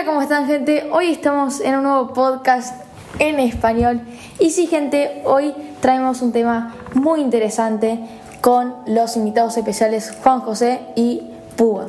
Hola, 0.00 0.08
¿cómo 0.08 0.22
están 0.22 0.46
gente? 0.46 0.88
Hoy 0.92 1.08
estamos 1.10 1.60
en 1.60 1.76
un 1.76 1.82
nuevo 1.82 2.14
podcast 2.14 2.86
en 3.18 3.38
español. 3.38 4.00
Y 4.38 4.48
sí, 4.48 4.66
gente, 4.66 5.20
hoy 5.26 5.52
traemos 5.80 6.22
un 6.22 6.32
tema 6.32 6.74
muy 6.94 7.20
interesante 7.20 8.00
con 8.40 8.76
los 8.86 9.18
invitados 9.18 9.58
especiales 9.58 10.16
Juan 10.22 10.40
José 10.40 10.80
y 10.96 11.24
Púa. 11.54 11.88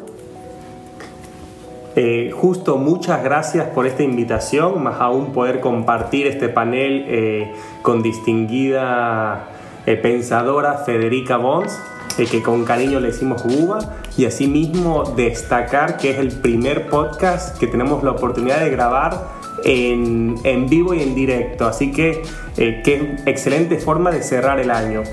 Eh, 1.96 2.32
justo 2.36 2.76
muchas 2.76 3.24
gracias 3.24 3.68
por 3.70 3.88
esta 3.88 4.04
invitación, 4.04 4.84
más 4.84 5.00
aún 5.00 5.32
poder 5.32 5.62
compartir 5.62 6.28
este 6.28 6.50
panel 6.50 7.06
eh, 7.08 7.54
con 7.82 8.04
distinguida 8.04 9.48
eh, 9.86 9.96
pensadora 9.96 10.80
Federica 10.80 11.38
Bons, 11.38 11.80
que 12.16 12.44
con 12.44 12.66
cariño 12.66 13.00
le 13.00 13.12
decimos 13.12 13.44
Buba, 13.44 13.80
y 14.18 14.26
asimismo 14.26 15.04
destacar 15.16 15.98
que 15.98 16.12
es 16.12 16.20
el 16.20 16.30
primer 16.30 16.90
podcast 16.90 17.58
que 17.58 17.68
tenemos 17.68 18.04
la 18.04 18.12
oportunidad 18.12 18.60
de 18.60 18.70
grabar 18.70 19.28
en, 19.64 20.36
en 20.44 20.68
vivo 20.68 20.94
y 20.94 21.02
en 21.02 21.16
directo, 21.16 21.66
así 21.68 21.92
que 21.92 22.22
qué 22.56 23.18
excelente 23.26 23.78
forma 23.78 24.12
de 24.12 24.24
cerrar 24.24 24.60
el 24.60 24.72
año. 24.72 25.04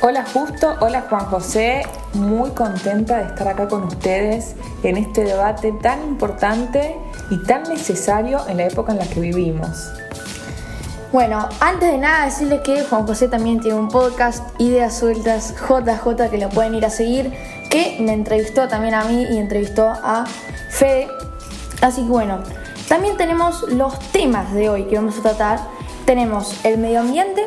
Hola 0.00 0.24
Justo, 0.32 0.76
hola 0.80 1.06
Juan 1.10 1.24
José, 1.24 1.82
muy 2.14 2.50
contenta 2.50 3.18
de 3.18 3.24
estar 3.24 3.48
acá 3.48 3.66
con 3.66 3.82
ustedes 3.82 4.54
en 4.84 4.96
este 4.96 5.24
debate 5.24 5.72
tan 5.82 6.04
importante 6.04 6.94
y 7.30 7.42
tan 7.42 7.64
necesario 7.64 8.38
en 8.48 8.58
la 8.58 8.68
época 8.68 8.92
en 8.92 8.98
la 8.98 9.06
que 9.06 9.18
vivimos. 9.18 9.90
Bueno, 11.10 11.48
antes 11.60 11.90
de 11.90 11.96
nada 11.96 12.26
decirles 12.26 12.60
que 12.60 12.84
Juan 12.84 13.06
José 13.06 13.28
también 13.28 13.60
tiene 13.60 13.78
un 13.78 13.88
podcast, 13.88 14.44
Ideas 14.60 14.98
Sueltas 14.98 15.54
JJ, 15.54 16.28
que 16.30 16.36
lo 16.36 16.50
pueden 16.50 16.74
ir 16.74 16.84
a 16.84 16.90
seguir, 16.90 17.32
que 17.70 17.96
me 18.00 18.12
entrevistó 18.12 18.68
también 18.68 18.92
a 18.92 19.04
mí 19.04 19.26
y 19.30 19.38
entrevistó 19.38 19.88
a 19.88 20.26
Fede. 20.68 21.08
Así 21.80 22.02
que 22.02 22.08
bueno, 22.08 22.40
también 22.88 23.16
tenemos 23.16 23.62
los 23.72 23.98
temas 24.12 24.52
de 24.52 24.68
hoy 24.68 24.84
que 24.84 24.96
vamos 24.96 25.18
a 25.18 25.22
tratar. 25.22 25.60
Tenemos 26.04 26.62
el 26.62 26.76
medio 26.76 27.00
ambiente, 27.00 27.46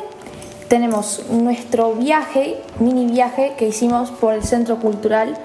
tenemos 0.68 1.28
nuestro 1.30 1.94
viaje, 1.94 2.64
mini 2.80 3.12
viaje 3.12 3.54
que 3.60 3.68
hicimos 3.68 4.10
por 4.10 4.34
el 4.34 4.44
Centro 4.44 4.80
Cultural 4.80 5.38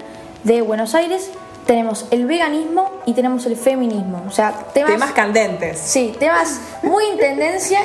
de 0.43 0.63
Buenos 0.63 0.95
Aires. 0.95 1.31
Tenemos 1.67 2.07
el 2.13 2.27
veganismo 2.27 2.93
y 3.05 3.13
tenemos 3.13 3.45
el 3.45 3.57
feminismo. 3.57 4.25
O 4.27 4.31
sea, 4.31 4.53
temas, 4.73 5.13
candentes. 5.13 5.81
Sí, 5.81 6.15
temas 6.19 6.61
muy 6.83 7.05
en 7.07 7.19
tendencia 7.19 7.81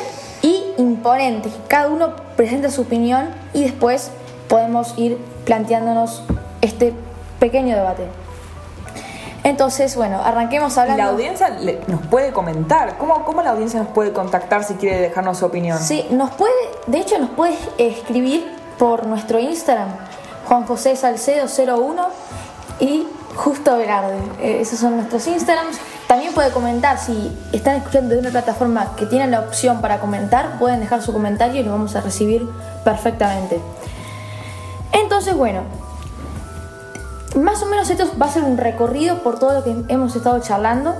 y 0.77 0.81
imponentes. 0.81 1.53
Cada 1.67 1.87
uno 1.89 2.15
presenta 2.35 2.69
su 2.71 2.81
opinión 2.81 3.29
y 3.53 3.63
después 3.63 4.11
podemos 4.47 4.93
ir 4.97 5.17
planteándonos 5.45 6.23
este 6.61 6.93
pequeño 7.39 7.75
debate. 7.75 8.03
Entonces, 9.43 9.95
bueno, 9.95 10.21
arranquemos 10.23 10.77
hablando. 10.77 11.03
La 11.03 11.09
audiencia 11.09 11.57
nos 11.87 12.01
puede 12.07 12.31
comentar. 12.31 12.97
¿Cómo, 12.97 13.25
¿Cómo 13.25 13.41
la 13.41 13.51
audiencia 13.51 13.79
nos 13.79 13.89
puede 13.89 14.13
contactar 14.13 14.63
si 14.63 14.75
quiere 14.75 14.99
dejarnos 15.01 15.39
su 15.39 15.45
opinión? 15.45 15.79
Sí, 15.79 16.05
nos 16.11 16.29
puede, 16.31 16.53
de 16.85 16.99
hecho, 16.99 17.17
nos 17.17 17.31
puede 17.31 17.57
escribir 17.77 18.45
por 18.77 19.07
nuestro 19.07 19.39
Instagram, 19.39 19.89
Juan 20.47 20.65
José 20.65 20.95
Salcedo 20.95 21.47
01 21.47 22.07
y 22.79 23.07
Justo 23.35 23.77
Velarde. 23.77 24.17
Eh, 24.41 24.61
esos 24.61 24.79
son 24.79 24.97
nuestros 24.97 25.25
Instagrams. 25.27 25.77
Puede 26.33 26.51
comentar 26.51 26.97
si 26.97 27.37
están 27.51 27.75
escuchando 27.75 28.15
de 28.15 28.19
una 28.19 28.29
plataforma 28.29 28.95
que 28.95 29.05
tiene 29.05 29.27
la 29.27 29.41
opción 29.41 29.81
para 29.81 29.99
comentar, 29.99 30.57
pueden 30.59 30.79
dejar 30.79 31.01
su 31.01 31.11
comentario 31.11 31.59
y 31.59 31.63
lo 31.63 31.71
vamos 31.71 31.95
a 31.95 32.01
recibir 32.01 32.47
perfectamente. 32.85 33.59
Entonces, 34.93 35.35
bueno, 35.35 35.63
más 37.35 37.61
o 37.61 37.65
menos 37.65 37.89
esto 37.89 38.09
va 38.19 38.27
a 38.27 38.31
ser 38.31 38.43
un 38.43 38.57
recorrido 38.57 39.19
por 39.23 39.39
todo 39.39 39.53
lo 39.53 39.63
que 39.63 39.75
hemos 39.93 40.15
estado 40.15 40.39
charlando 40.39 40.95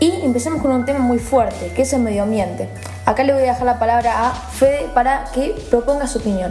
y 0.00 0.10
empecemos 0.22 0.60
con 0.60 0.72
un 0.72 0.84
tema 0.84 1.00
muy 1.00 1.18
fuerte, 1.18 1.72
que 1.74 1.82
es 1.82 1.92
el 1.92 2.02
medio 2.02 2.24
ambiente. 2.24 2.68
Acá 3.06 3.22
le 3.22 3.32
voy 3.32 3.42
a 3.42 3.46
dejar 3.46 3.64
la 3.64 3.78
palabra 3.78 4.28
a 4.28 4.32
Fede 4.32 4.90
para 4.92 5.24
que 5.32 5.54
proponga 5.70 6.06
su 6.08 6.18
opinión. 6.18 6.50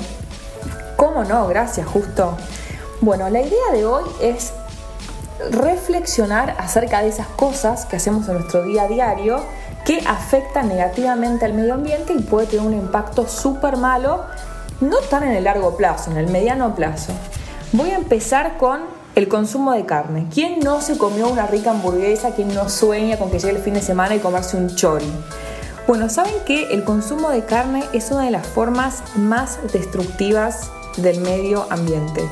¿Cómo 0.95 1.23
no? 1.26 1.45
Gracias, 1.48 1.86
justo. 1.86 2.37
Bueno, 3.02 3.30
la 3.30 3.42
idea 3.42 3.71
de 3.73 3.86
hoy 3.86 4.04
es 4.21 4.54
reflexionar 5.52 6.55
acerca 6.59 7.02
de 7.02 7.09
esas 7.09 7.27
cosas 7.27 7.86
que 7.86 7.95
hacemos 7.95 8.27
en 8.27 8.36
nuestro 8.36 8.64
día 8.64 8.83
a 8.83 8.87
diario 8.87 9.42
que 9.86 10.02
afectan 10.05 10.67
negativamente 10.67 11.45
al 11.45 11.53
medio 11.53 11.73
ambiente 11.73 12.14
y 12.14 12.21
puede 12.21 12.48
tener 12.48 12.65
un 12.65 12.73
impacto 12.73 13.27
súper 13.27 13.77
malo, 13.77 14.25
no 14.81 14.98
tan 15.09 15.23
en 15.23 15.31
el 15.31 15.45
largo 15.45 15.77
plazo, 15.77 16.11
en 16.11 16.17
el 16.17 16.27
mediano 16.27 16.75
plazo. 16.75 17.14
Voy 17.71 17.92
a 17.92 17.95
empezar 17.95 18.58
con 18.58 18.81
el 19.15 19.27
consumo 19.27 19.71
de 19.71 19.86
carne. 19.86 20.27
¿Quién 20.33 20.59
no 20.59 20.81
se 20.81 20.98
comió 20.98 21.27
una 21.27 21.48
rica 21.48 21.71
hamburguesa? 21.71 22.31
¿Quién 22.36 22.54
no 22.54 22.69
sueña 22.69 23.17
con 23.17 23.31
que 23.31 23.39
llegue 23.39 23.58
el 23.58 23.64
fin 23.64 23.73
de 23.73 23.81
semana 23.81 24.15
y 24.15 24.19
comerse 24.19 24.58
un 24.58 24.75
chori? 24.75 25.11
Bueno, 25.87 26.09
saben 26.09 26.33
que 26.45 26.73
el 26.73 26.83
consumo 26.83 27.30
de 27.30 27.45
carne 27.45 27.83
es 27.93 28.11
una 28.11 28.25
de 28.25 28.31
las 28.31 28.45
formas 28.45 29.02
más 29.15 29.58
destructivas 29.71 30.69
del 30.98 31.21
medio 31.21 31.65
ambiente. 31.69 32.27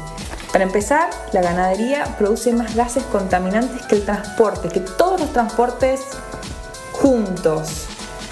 Para 0.55 0.63
empezar, 0.63 1.09
la 1.33 1.41
ganadería 1.41 2.16
produce 2.17 2.53
más 2.53 2.77
gases 2.77 3.03
contaminantes 3.03 3.81
que 3.88 3.95
el 3.95 4.05
transporte, 4.05 4.69
que 4.69 4.79
todos 4.79 5.19
los 5.19 5.33
transportes 5.33 5.99
juntos. 6.93 7.88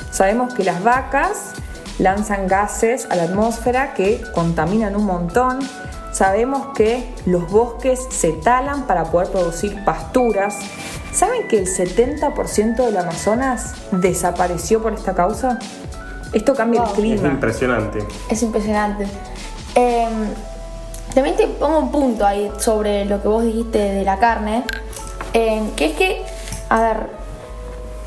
Sabemos 0.09 0.53
que 0.53 0.63
las 0.63 0.81
vacas 0.81 1.51
lanzan 1.99 2.47
gases 2.47 3.07
a 3.09 3.17
la 3.17 3.23
atmósfera 3.23 3.93
que 3.93 4.23
contaminan 4.33 4.95
un 4.95 5.03
montón. 5.03 5.59
Sabemos 6.13 6.67
que 6.77 7.13
los 7.25 7.51
bosques 7.51 7.99
se 8.09 8.31
talan 8.31 8.87
para 8.87 9.03
poder 9.03 9.27
producir 9.27 9.83
pasturas. 9.83 10.55
¿Saben 11.11 11.49
que 11.49 11.57
el 11.59 11.67
70% 11.67 12.85
del 12.85 12.95
Amazonas 12.95 13.73
desapareció 13.91 14.81
por 14.81 14.93
esta 14.93 15.13
causa? 15.13 15.59
Esto 16.31 16.55
cambia 16.55 16.85
el 16.85 16.91
clima. 16.91 17.15
Es 17.27 17.33
impresionante. 17.33 17.99
Es 18.29 18.43
impresionante. 18.43 19.07
Em, 19.75 20.29
también 21.13 21.35
te 21.35 21.47
pongo 21.47 21.79
un 21.79 21.91
punto 21.91 22.25
ahí 22.25 22.51
sobre 22.57 23.05
lo 23.05 23.21
que 23.21 23.27
vos 23.27 23.43
dijiste 23.43 23.77
de 23.77 24.03
la 24.03 24.17
carne, 24.17 24.63
em, 25.33 25.71
que 25.71 25.85
es 25.85 25.93
que, 25.93 26.23
a 26.69 26.81
ver, 26.81 26.97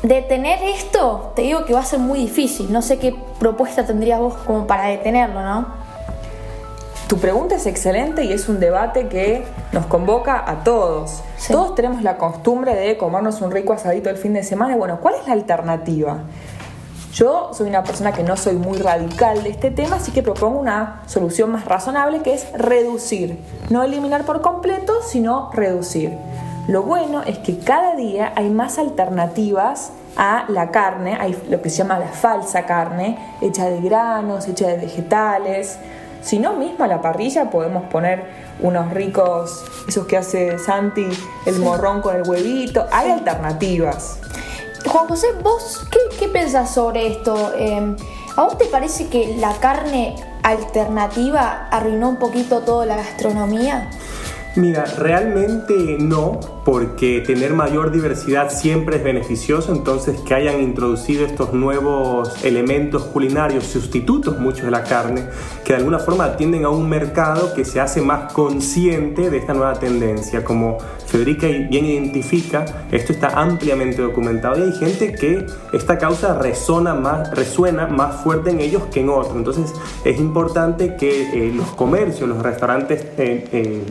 detener 0.03 0.59
esto, 0.63 1.31
te 1.35 1.43
digo 1.43 1.65
que 1.65 1.73
va 1.73 1.79
a 1.79 1.85
ser 1.85 1.99
muy 1.99 2.19
difícil. 2.19 2.71
No 2.71 2.81
sé 2.81 2.99
qué 2.99 3.15
propuesta 3.39 3.85
tendrías 3.85 4.19
vos 4.19 4.33
como 4.45 4.67
para 4.67 4.87
detenerlo, 4.87 5.41
¿no? 5.41 5.87
Tu 7.07 7.17
pregunta 7.17 7.55
es 7.55 7.65
excelente 7.65 8.25
y 8.25 8.33
es 8.33 8.49
un 8.49 8.59
debate 8.59 9.07
que 9.07 9.45
nos 9.71 9.85
convoca 9.85 10.43
a 10.45 10.65
todos. 10.65 11.21
Todos 11.49 11.73
tenemos 11.73 12.03
la 12.03 12.17
costumbre 12.17 12.75
de 12.75 12.97
comernos 12.97 13.39
un 13.41 13.51
rico 13.51 13.71
asadito 13.71 14.09
el 14.09 14.17
fin 14.17 14.33
de 14.33 14.43
semana. 14.43 14.75
Bueno, 14.75 14.99
¿cuál 14.99 15.15
es 15.15 15.25
la 15.25 15.31
alternativa? 15.31 16.23
Yo 17.17 17.49
soy 17.51 17.67
una 17.67 17.83
persona 17.83 18.11
que 18.11 18.21
no 18.21 18.37
soy 18.37 18.57
muy 18.57 18.77
radical 18.77 19.41
de 19.41 19.49
este 19.49 19.71
tema, 19.71 19.95
así 19.95 20.11
que 20.11 20.21
propongo 20.21 20.59
una 20.59 21.01
solución 21.07 21.51
más 21.51 21.65
razonable 21.65 22.21
que 22.21 22.35
es 22.35 22.45
reducir. 22.53 23.43
No 23.71 23.81
eliminar 23.81 24.23
por 24.23 24.41
completo, 24.41 25.01
sino 25.01 25.49
reducir. 25.51 26.15
Lo 26.67 26.83
bueno 26.83 27.23
es 27.23 27.39
que 27.39 27.57
cada 27.57 27.95
día 27.95 28.33
hay 28.35 28.51
más 28.51 28.77
alternativas 28.77 29.93
a 30.15 30.45
la 30.49 30.69
carne, 30.69 31.17
hay 31.19 31.35
lo 31.49 31.59
que 31.59 31.71
se 31.71 31.77
llama 31.77 31.97
la 31.97 32.09
falsa 32.09 32.67
carne, 32.67 33.17
hecha 33.41 33.65
de 33.65 33.81
granos, 33.81 34.47
hecha 34.47 34.67
de 34.67 34.77
vegetales. 34.77 35.79
Si 36.21 36.37
no, 36.37 36.53
mismo 36.53 36.85
a 36.85 36.87
la 36.87 37.01
parrilla 37.01 37.49
podemos 37.49 37.85
poner 37.85 38.25
unos 38.59 38.93
ricos, 38.93 39.65
esos 39.87 40.05
que 40.05 40.17
hace 40.17 40.59
Santi, 40.59 41.07
el 41.47 41.57
morrón 41.61 42.01
con 42.01 42.15
el 42.15 42.29
huevito. 42.29 42.85
Hay 42.91 43.09
alternativas. 43.09 44.19
Juan 44.87 45.07
José, 45.07 45.27
¿vos 45.43 45.81
qué, 45.91 45.99
qué 46.17 46.27
pensás 46.27 46.73
sobre 46.73 47.07
esto? 47.07 47.53
Em, 47.55 47.95
¿A 48.35 48.43
vos 48.43 48.57
te 48.57 48.65
parece 48.65 49.07
que 49.07 49.35
la 49.37 49.53
carne 49.53 50.15
alternativa 50.43 51.67
arruinó 51.71 52.09
un 52.09 52.17
poquito 52.17 52.61
toda 52.61 52.85
la 52.85 52.95
gastronomía? 52.95 53.89
Mira, 54.57 54.85
realmente 54.97 55.97
no, 55.99 56.39
porque 56.65 57.21
tener 57.21 57.53
mayor 57.53 57.91
diversidad 57.91 58.49
siempre 58.49 58.95
es 58.95 59.03
beneficioso, 59.03 59.71
entonces 59.71 60.19
que 60.21 60.33
hayan 60.33 60.63
introducido 60.63 61.27
estos 61.27 61.53
nuevos 61.53 62.43
elementos 62.43 63.03
culinarios, 63.03 63.65
sustitutos 63.65 64.39
muchos 64.39 64.63
de 64.63 64.71
la 64.71 64.83
carne, 64.83 65.25
que 65.63 65.73
de 65.73 65.77
alguna 65.77 65.99
forma 65.99 66.25
atienden 66.25 66.65
a 66.65 66.69
un 66.69 66.89
mercado 66.89 67.53
que 67.53 67.65
se 67.65 67.79
hace 67.79 68.01
más 68.01 68.33
consciente 68.33 69.29
de 69.29 69.37
esta 69.37 69.53
nueva 69.53 69.75
tendencia. 69.75 70.43
Como 70.43 70.79
Federica 71.05 71.45
bien 71.45 71.85
identifica, 71.85 72.65
esto 72.91 73.13
está 73.13 73.39
ampliamente 73.39 74.01
documentado 74.01 74.57
y 74.57 74.71
hay 74.71 74.75
gente 74.75 75.13
que 75.13 75.45
esta 75.71 75.99
causa 75.99 76.33
resona 76.33 76.95
más, 76.95 77.29
resuena 77.29 77.85
más 77.85 78.23
fuerte 78.23 78.49
en 78.49 78.59
ellos 78.59 78.81
que 78.91 79.01
en 79.01 79.09
otros. 79.09 79.35
Entonces 79.35 79.71
es 80.03 80.19
importante 80.19 80.95
que 80.95 81.47
eh, 81.47 81.53
los 81.53 81.67
comercios, 81.75 82.27
los 82.27 82.41
restaurantes... 82.41 83.05
Eh, 83.19 83.47
eh, 83.51 83.83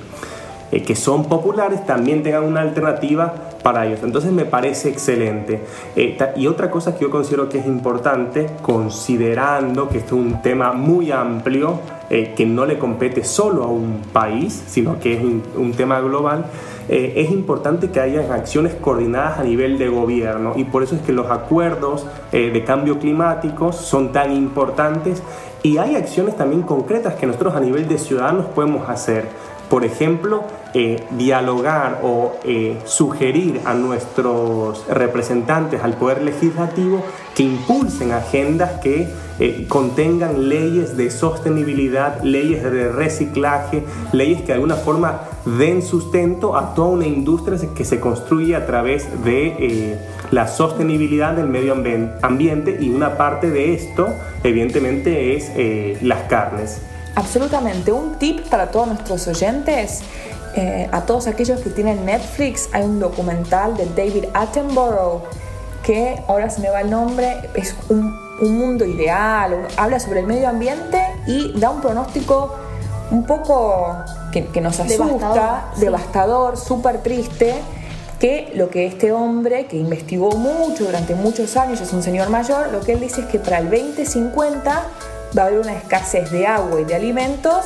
eh, 0.72 0.82
que 0.82 0.96
son 0.96 1.24
populares 1.24 1.84
también 1.86 2.22
tengan 2.22 2.44
una 2.44 2.60
alternativa 2.60 3.32
para 3.62 3.86
ellos. 3.86 4.00
Entonces 4.02 4.32
me 4.32 4.44
parece 4.44 4.88
excelente. 4.88 5.60
Eh, 5.94 6.18
y 6.36 6.46
otra 6.46 6.70
cosa 6.70 6.94
que 6.94 7.02
yo 7.02 7.10
considero 7.10 7.48
que 7.48 7.58
es 7.58 7.66
importante, 7.66 8.48
considerando 8.62 9.88
que 9.88 9.98
esto 9.98 10.16
es 10.16 10.20
un 10.22 10.42
tema 10.42 10.72
muy 10.72 11.10
amplio, 11.12 11.80
eh, 12.08 12.34
que 12.36 12.46
no 12.46 12.66
le 12.66 12.78
compete 12.78 13.24
solo 13.24 13.64
a 13.64 13.66
un 13.66 14.00
país, 14.12 14.62
sino 14.68 15.00
que 15.00 15.14
es 15.14 15.20
un, 15.24 15.72
tema 15.72 15.98
global, 15.98 16.46
eh, 16.88 17.14
es 17.16 17.32
importante 17.32 17.90
que 17.90 17.98
haya 17.98 18.32
acciones 18.32 18.74
coordinadas 18.74 19.40
a 19.40 19.42
nivel 19.42 19.76
de 19.76 19.88
gobierno 19.88 20.52
y 20.54 20.62
por 20.62 20.84
eso 20.84 20.94
es 20.94 21.02
que 21.02 21.10
los 21.10 21.28
acuerdos 21.32 22.06
eh, 22.30 22.52
de 22.52 22.62
cambio 22.62 23.00
climático 23.00 23.72
son 23.72 24.12
tan 24.12 24.30
importantes 24.30 25.20
y 25.64 25.78
hay 25.78 25.96
acciones 25.96 26.36
también 26.36 26.62
concretas 26.62 27.14
que 27.14 27.26
nosotros 27.26 27.56
a 27.56 27.60
nivel 27.60 27.88
de 27.88 27.98
ciudadanos 27.98 28.46
podemos 28.46 28.88
hacer. 28.88 29.24
Por 29.68 29.84
ejemplo, 29.84 30.44
eh, 30.74 31.02
dialogar 31.10 32.00
o 32.04 32.36
eh, 32.44 32.78
sugerir 32.84 33.62
a 33.64 33.74
nuestros 33.74 34.86
representantes 34.88 35.82
al 35.82 35.94
Poder 35.94 36.22
Legislativo 36.22 37.02
que 37.34 37.42
impulsen 37.42 38.12
agendas 38.12 38.80
que 38.80 39.08
eh, 39.40 39.66
contengan 39.68 40.48
leyes 40.48 40.96
de 40.96 41.10
sostenibilidad, 41.10 42.22
leyes 42.22 42.62
de 42.62 42.92
reciclaje, 42.92 43.84
leyes 44.12 44.42
que 44.42 44.48
de 44.48 44.52
alguna 44.52 44.76
forma 44.76 45.22
den 45.46 45.82
sustento 45.82 46.56
a 46.56 46.74
toda 46.74 46.88
una 46.88 47.06
industria 47.06 47.58
que 47.74 47.84
se 47.84 47.98
construye 47.98 48.54
a 48.54 48.66
través 48.66 49.24
de 49.24 49.98
la 50.30 50.46
sostenibilidad 50.46 51.32
del 51.34 51.48
medio 51.48 51.74
ambiente 52.22 52.76
y 52.80 52.90
una 52.90 53.16
parte 53.16 53.50
de 53.50 53.74
esto 53.74 54.08
evidentemente 54.44 55.36
es 55.36 56.02
las 56.02 56.22
carnes. 56.24 56.82
Absolutamente. 57.16 57.90
Un 57.90 58.14
tip 58.14 58.46
para 58.48 58.70
todos 58.70 58.86
nuestros 58.86 59.26
oyentes, 59.26 60.02
eh, 60.54 60.88
a 60.92 61.02
todos 61.02 61.26
aquellos 61.26 61.60
que 61.60 61.70
tienen 61.70 62.04
Netflix, 62.04 62.68
hay 62.72 62.84
un 62.84 63.00
documental 63.00 63.76
de 63.76 63.86
David 63.86 64.26
Attenborough 64.32 65.22
que 65.82 66.22
ahora 66.28 66.50
se 66.50 66.60
me 66.60 66.68
va 66.68 66.80
el 66.80 66.90
nombre, 66.90 67.50
es 67.54 67.74
un, 67.88 68.26
mundo 68.38 68.84
ideal, 68.84 69.66
habla 69.78 69.98
sobre 69.98 70.20
el 70.20 70.26
medio 70.26 70.46
ambiente 70.50 71.00
y 71.26 71.58
da 71.58 71.70
un 71.70 71.80
pronóstico 71.80 72.54
un 73.10 73.24
poco 73.24 73.96
que, 74.30 74.60
nos 74.60 74.78
asusta, 74.78 75.70
devastador, 75.78 76.58
súper 76.58 77.02
triste, 77.02 77.54
que 78.20 78.52
lo 78.54 78.68
que 78.68 78.84
este 78.84 79.10
hombre, 79.12 79.66
que 79.68 79.78
investigó 79.78 80.32
mucho 80.32 80.84
durante 80.84 81.14
muchos 81.14 81.56
años, 81.56 81.80
es 81.80 81.90
un 81.94 82.02
señor 82.02 82.28
mayor, 82.28 82.70
lo 82.72 82.80
que 82.80 82.92
él 82.92 83.00
dice 83.00 83.22
es 83.22 83.26
que 83.28 83.38
para 83.38 83.58
el 83.58 83.70
2050 83.70 84.84
va 85.36 85.42
a 85.42 85.46
haber 85.46 85.60
una 85.60 85.74
escasez 85.74 86.30
de 86.30 86.46
agua 86.46 86.80
y 86.80 86.84
de 86.84 86.94
alimentos 86.94 87.64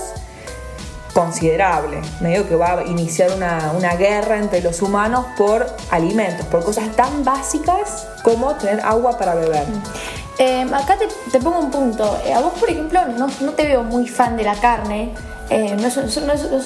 considerable. 1.12 2.00
Medio 2.20 2.48
que 2.48 2.56
va 2.56 2.78
a 2.78 2.84
iniciar 2.84 3.32
una, 3.32 3.94
guerra 3.96 4.38
entre 4.38 4.62
los 4.62 4.80
humanos 4.82 5.26
por 5.36 5.66
alimentos, 5.90 6.46
por 6.46 6.64
cosas 6.64 6.94
tan 6.96 7.24
básicas 7.24 8.06
como 8.22 8.54
tener 8.54 8.80
agua 8.80 9.18
para 9.18 9.34
beber. 9.34 9.66
Mm. 9.66 9.82
Em, 10.38 10.72
acá 10.72 10.96
te, 11.30 11.40
pongo 11.40 11.58
un 11.58 11.70
punto. 11.70 12.18
Eh, 12.24 12.32
a 12.32 12.40
vos, 12.40 12.54
por 12.58 12.70
ejemplo, 12.70 13.00
no, 13.06 13.28
te 13.52 13.66
veo 13.66 13.82
muy 13.82 14.08
fan 14.08 14.36
de 14.36 14.44
la 14.44 14.54
carne. 14.54 15.12
Eh, 15.50 15.76
no, 15.78 15.90
sos, 15.90 16.16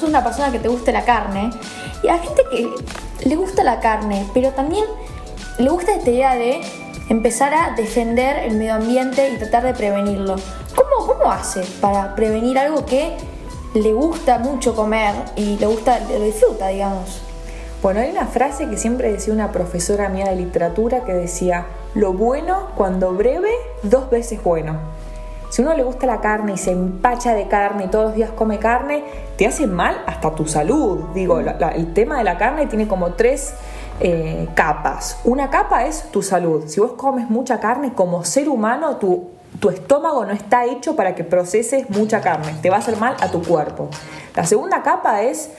una 0.03 0.23
persona 0.23 0.53
que 0.53 0.59
te 0.59 0.69
guste 0.69 0.93
la 0.93 1.05
carne. 1.05 1.51
Y 2.03 2.09
a 2.09 2.19
gente 2.19 2.43
que 2.51 2.71
le 3.29 3.37
gusta 3.37 3.65
la 3.65 3.81
carne, 3.81 4.29
pero 4.33 4.51
también 4.51 4.85
le 5.59 5.69
gusta 5.71 5.95
esta 5.95 6.11
idea 6.11 6.35
de 6.37 6.61
empezar 7.09 7.53
a 7.55 7.75
defender 7.75 8.45
el 8.45 8.57
medio 8.57 8.75
ambiente 8.75 9.31
y 9.31 9.39
tratar 9.39 9.65
de 9.65 9.75
prevenirlo. 9.75 10.37
¿Cómo, 10.75 11.07
cómo 11.07 11.31
hace 11.31 11.63
para 11.81 12.15
prevenir 12.15 12.59
algo 12.59 12.85
que 12.85 13.17
le 13.75 13.93
gusta 13.93 14.39
mucho 14.39 14.75
comer 14.75 15.15
y 15.37 15.57
le 15.57 15.67
gusta, 15.67 16.01
lo 16.01 16.25
disfruta, 16.25 16.69
digamos? 16.69 17.23
Bueno, 17.83 18.01
hay 18.01 18.11
una 18.11 18.27
frase 18.27 18.69
que 18.69 18.79
siempre 18.79 19.13
decía 19.13 19.35
una 19.35 19.53
profesora 19.53 20.09
mía 20.09 20.31
de 20.31 20.37
literatura 20.37 21.05
que 21.05 21.13
decía, 21.13 21.67
lo 21.95 22.15
bueno 22.15 22.69
cuando 22.77 23.13
breve, 23.13 23.51
dos 23.83 24.09
veces 24.09 24.43
bueno. 24.43 24.79
Si 25.51 25.63
uno 25.63 25.75
le 25.75 25.85
gusta 25.85 26.07
la 26.07 26.21
carne 26.21 26.55
y 26.55 26.57
se 26.57 26.73
empacha 26.73 27.35
de 27.35 27.47
carne 27.47 27.85
y 27.85 27.89
todos 27.89 28.07
los 28.07 28.15
días 28.15 28.31
come 28.31 28.59
carne, 28.59 29.05
te 29.37 29.47
hace 29.47 29.67
mal 29.67 30.03
hasta 30.07 30.35
tu 30.35 30.47
salud. 30.47 30.99
Digo, 31.15 31.39
el 31.39 31.93
tema 31.93 32.19
de 32.19 32.25
la 32.25 32.39
carne 32.39 32.67
tiene 32.67 32.89
como 32.89 33.13
tres 33.13 33.55
eh, 34.01 34.49
capas. 34.55 35.21
Una 35.23 35.51
capa 35.51 35.85
es 35.85 36.11
tu 36.11 36.23
salud. 36.23 36.65
Si 36.67 36.81
vos 36.81 36.95
comes 36.95 37.31
mucha 37.31 37.61
carne, 37.61 37.93
como 37.93 38.25
ser 38.25 38.49
humano, 38.49 38.97
tu, 38.97 39.29
tu 39.61 39.71
estómago 39.71 40.25
no 40.25 40.33
está 40.33 40.65
hecho 40.65 40.97
para 40.97 41.15
que 41.15 41.25
proceses 41.25 41.89
mucha 41.91 42.21
carne. 42.21 42.55
Te 42.61 42.71
va 42.71 42.77
a 42.77 42.79
hacer 42.81 42.97
mal 42.97 43.17
a 43.21 43.31
tu 43.31 43.43
cuerpo. 43.43 43.89
La 44.35 44.45
segunda 44.45 44.83
capa 44.83 45.23
es 45.23 45.51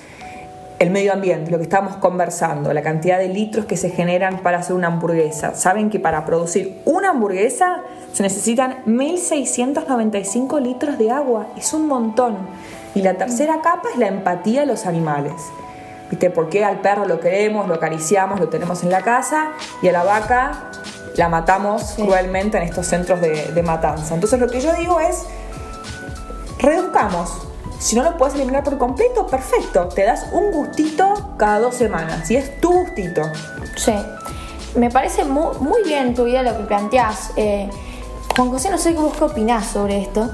el 0.80 0.92
medio 0.92 1.14
ambiente, 1.14 1.52
lo 1.52 1.58
que 1.58 1.64
estábamos 1.64 1.96
conversando, 1.98 2.74
la 2.74 2.82
cantidad 2.82 3.18
de 3.18 3.30
litros 3.30 3.66
que 3.66 3.78
se 3.78 3.90
generan 3.90 4.40
para 4.40 4.60
hacer 4.60 4.76
una 4.76 4.88
hamburguesa. 4.88 5.56
Saben 5.56 5.90
que 5.90 6.00
para 6.00 6.26
producir 6.26 6.82
una 6.84 7.12
hamburguesa 7.12 7.82
se 8.12 8.24
necesitan 8.24 8.84
1.695 8.86 10.62
litros 10.62 10.98
de 10.98 11.12
agua. 11.12 11.48
Es 11.58 11.74
un 11.74 11.88
montón. 11.88 12.38
Y 12.94 13.02
la 13.02 13.14
tercera 13.16 13.62
capa 13.62 13.90
es 13.94 13.98
la 13.98 14.08
empatía 14.08 14.62
de 14.62 14.68
los 14.68 14.86
animales. 14.86 15.34
¿Viste? 16.10 16.30
Porque 16.30 16.64
al 16.64 16.82
perro 16.82 17.06
lo 17.06 17.20
queremos, 17.20 17.68
lo 17.68 17.76
acariciamos, 17.76 18.40
lo 18.40 18.50
tenemos 18.50 18.84
en 18.84 18.92
la 18.92 19.02
casa 19.02 19.52
y 19.82 19.88
a 19.88 19.92
la 19.92 20.04
vaca 20.04 20.72
la 21.16 21.30
matamos 21.30 21.94
cruelmente 21.96 22.58
en 22.58 22.64
estos 22.64 22.88
centros 22.88 23.22
de, 23.22 23.64
matanza. 23.64 24.14
Entonces 24.14 24.40
lo 24.40 24.48
que 24.48 24.62
yo 24.62 24.74
digo 24.74 25.00
es, 25.00 25.24
reduzcamos. 26.60 27.42
Si 27.80 27.96
no 27.96 28.04
lo 28.04 28.18
puedes 28.18 28.36
eliminar 28.36 28.64
por 28.64 28.78
completo, 28.78 29.28
perfecto. 29.28 29.88
Te 29.90 30.04
das 30.04 30.28
un 30.32 30.52
gustito 30.52 31.36
cada 31.38 31.60
dos 31.60 31.76
semanas. 31.76 32.30
Y 32.32 32.38
es 32.38 32.60
tu 32.60 32.72
gustito. 32.72 33.22
Sí. 33.76 33.94
Me 34.76 34.90
parece 34.90 35.24
muy, 35.26 35.58
muy 35.60 35.84
bien 35.84 36.14
tu 36.16 36.26
idea 36.28 36.44
lo 36.44 36.58
que 36.58 36.64
planteás. 36.64 37.32
Eh, 37.36 37.70
Juan 38.36 38.50
José, 38.50 38.70
no 38.70 38.78
sé 38.78 38.94
vos 38.94 39.16
qué 39.18 39.24
opinás 39.24 39.68
sobre 39.68 40.02
esto. 40.02 40.30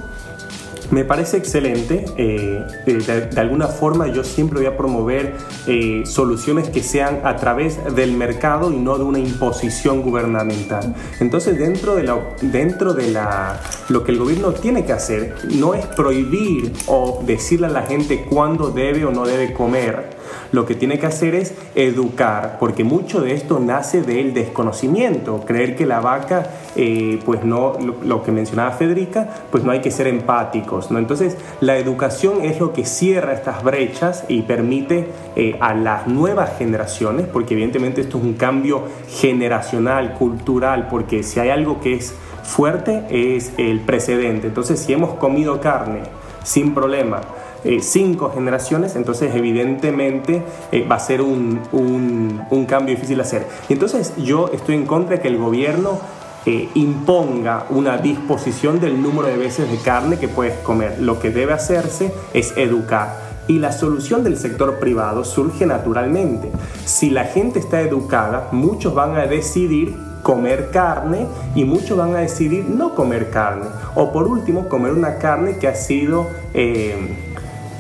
Me 0.92 1.06
parece 1.06 1.38
excelente. 1.38 2.04
Eh, 2.18 2.62
de, 2.86 3.40
alguna 3.40 3.68
forma 3.68 4.08
yo 4.08 4.26
siempre 4.26 4.60
voy 4.60 4.68
a 4.68 4.76
promover 4.76 5.36
eh, 5.66 6.04
soluciones 6.06 6.70
que 6.70 6.84
sean 6.84 7.22
a 7.24 7.38
través 7.38 7.80
del 7.96 8.12
mercado 8.12 8.72
y 8.74 8.76
no 8.76 8.98
de 8.98 9.06
una 9.06 9.20
imposición 9.20 10.02
gubernamental. 10.02 10.94
Entonces 11.22 11.58
dentro 11.58 11.96
de, 11.96 12.04
la, 12.04 12.20
dentro 12.42 12.94
de 12.94 13.10
la, 13.10 13.62
lo 13.88 14.04
que 14.04 14.12
el 14.12 14.20
gobierno 14.20 14.52
tiene 14.52 14.86
que 14.86 14.92
hacer 14.92 15.36
no 15.56 15.74
es 15.74 15.86
prohibir 15.86 16.74
o 16.88 17.24
decirle 17.26 17.68
a 17.68 17.70
la 17.70 17.84
gente 17.84 18.26
cuándo 18.30 18.70
debe 18.72 19.06
o 19.06 19.12
no 19.12 19.26
debe 19.26 19.54
comer 19.54 20.21
lo 20.52 20.66
que 20.66 20.76
tiene 20.76 21.00
que 21.00 21.06
hacer 21.06 21.36
es 21.36 21.54
educar, 21.76 22.58
porque 22.60 22.84
mucho 22.84 23.22
de 23.22 23.34
esto 23.34 23.60
nace 23.60 24.02
del 24.02 24.34
desconocimiento, 24.34 25.44
creer 25.46 25.76
que 25.76 25.86
la 25.86 26.00
vaca, 26.00 26.48
eh, 26.76 27.20
pues 27.26 27.44
no, 27.44 27.74
lo, 28.04 28.24
que 28.24 28.32
mencionaba 28.32 28.72
Federica, 28.72 29.28
pues 29.52 29.64
no 29.64 29.72
hay 29.72 29.82
que 29.82 29.92
ser 29.92 30.08
empáticos, 30.08 30.92
¿no? 30.92 31.00
Entonces, 31.00 31.38
la 31.60 31.78
educación 31.78 32.42
es 32.42 32.60
lo 32.60 32.74
que 32.74 32.86
cierra 32.86 33.34
estas 33.34 33.64
brechas 33.64 34.26
y 34.28 34.44
permite 34.44 35.10
eh, 35.36 35.58
a 35.60 35.74
las 35.74 36.08
nuevas 36.08 36.58
generaciones, 36.58 37.28
porque 37.28 37.54
evidentemente 37.54 38.02
esto 38.02 38.18
es 38.18 38.24
un 38.24 38.34
cambio 38.34 38.84
generacional, 39.10 40.14
cultural, 40.14 40.88
porque 40.90 41.24
si 41.24 41.40
hay 41.40 41.50
algo 41.50 41.80
que 41.80 41.96
es 41.96 42.14
fuerte 42.44 43.06
es 43.10 43.54
el 43.58 43.82
precedente. 43.82 44.48
Entonces, 44.48 44.80
si 44.80 44.94
hemos 44.94 45.16
comido 45.16 45.62
carne 45.62 46.02
sin 46.44 46.74
problema, 46.74 47.22
eh, 47.64 47.80
cinco 47.82 48.32
generaciones, 48.34 48.96
entonces 48.96 49.36
evidentemente 49.36 50.42
eh, 50.72 50.88
va 50.90 50.96
a 50.96 51.00
ser 51.00 51.22
un, 51.22 51.62
un, 51.72 52.66
cambio 52.66 52.96
difícil 52.96 53.18
de 53.18 53.24
hacer. 53.24 53.48
Y 53.70 53.74
entonces 53.74 54.14
yo 54.18 54.50
estoy 54.52 54.76
en 54.76 54.86
contra 54.86 55.18
de 55.18 55.22
que 55.22 55.28
el 55.28 55.38
gobierno 55.38 56.00
eh, 56.48 56.70
imponga 56.74 57.68
una 57.70 57.98
disposición 57.98 58.80
del 58.80 59.00
número 59.00 59.28
de 59.28 59.38
veces 59.38 59.70
de 59.70 59.78
carne 59.78 60.18
que 60.18 60.28
puedes 60.28 60.58
comer. 60.60 60.98
Lo 61.00 61.20
que 61.20 61.30
debe 61.30 61.54
hacerse 61.54 62.12
es 62.34 62.58
educar. 62.58 63.32
Y 63.48 63.60
la 63.60 63.72
solución 63.72 64.24
del 64.24 64.38
sector 64.38 64.80
privado 64.80 65.24
surge 65.24 65.68
naturalmente. 65.68 66.52
Si 66.86 67.12
la 67.12 67.26
gente 67.26 67.60
está 67.60 67.82
educada, 67.82 68.48
muchos 68.52 68.96
van 68.96 69.18
a 69.18 69.28
decidir 69.28 69.96
comer 70.24 70.70
carne 70.72 71.28
y 71.56 71.64
muchos 71.66 71.98
van 71.98 72.16
a 72.16 72.20
decidir 72.20 72.66
no 72.66 72.96
comer 72.96 73.30
carne. 73.30 73.66
O 73.96 74.12
por 74.12 74.28
último, 74.28 74.68
comer 74.68 74.94
una 74.94 75.18
carne 75.18 75.58
que 75.58 75.68
ha 75.68 75.76
sido 75.76 76.28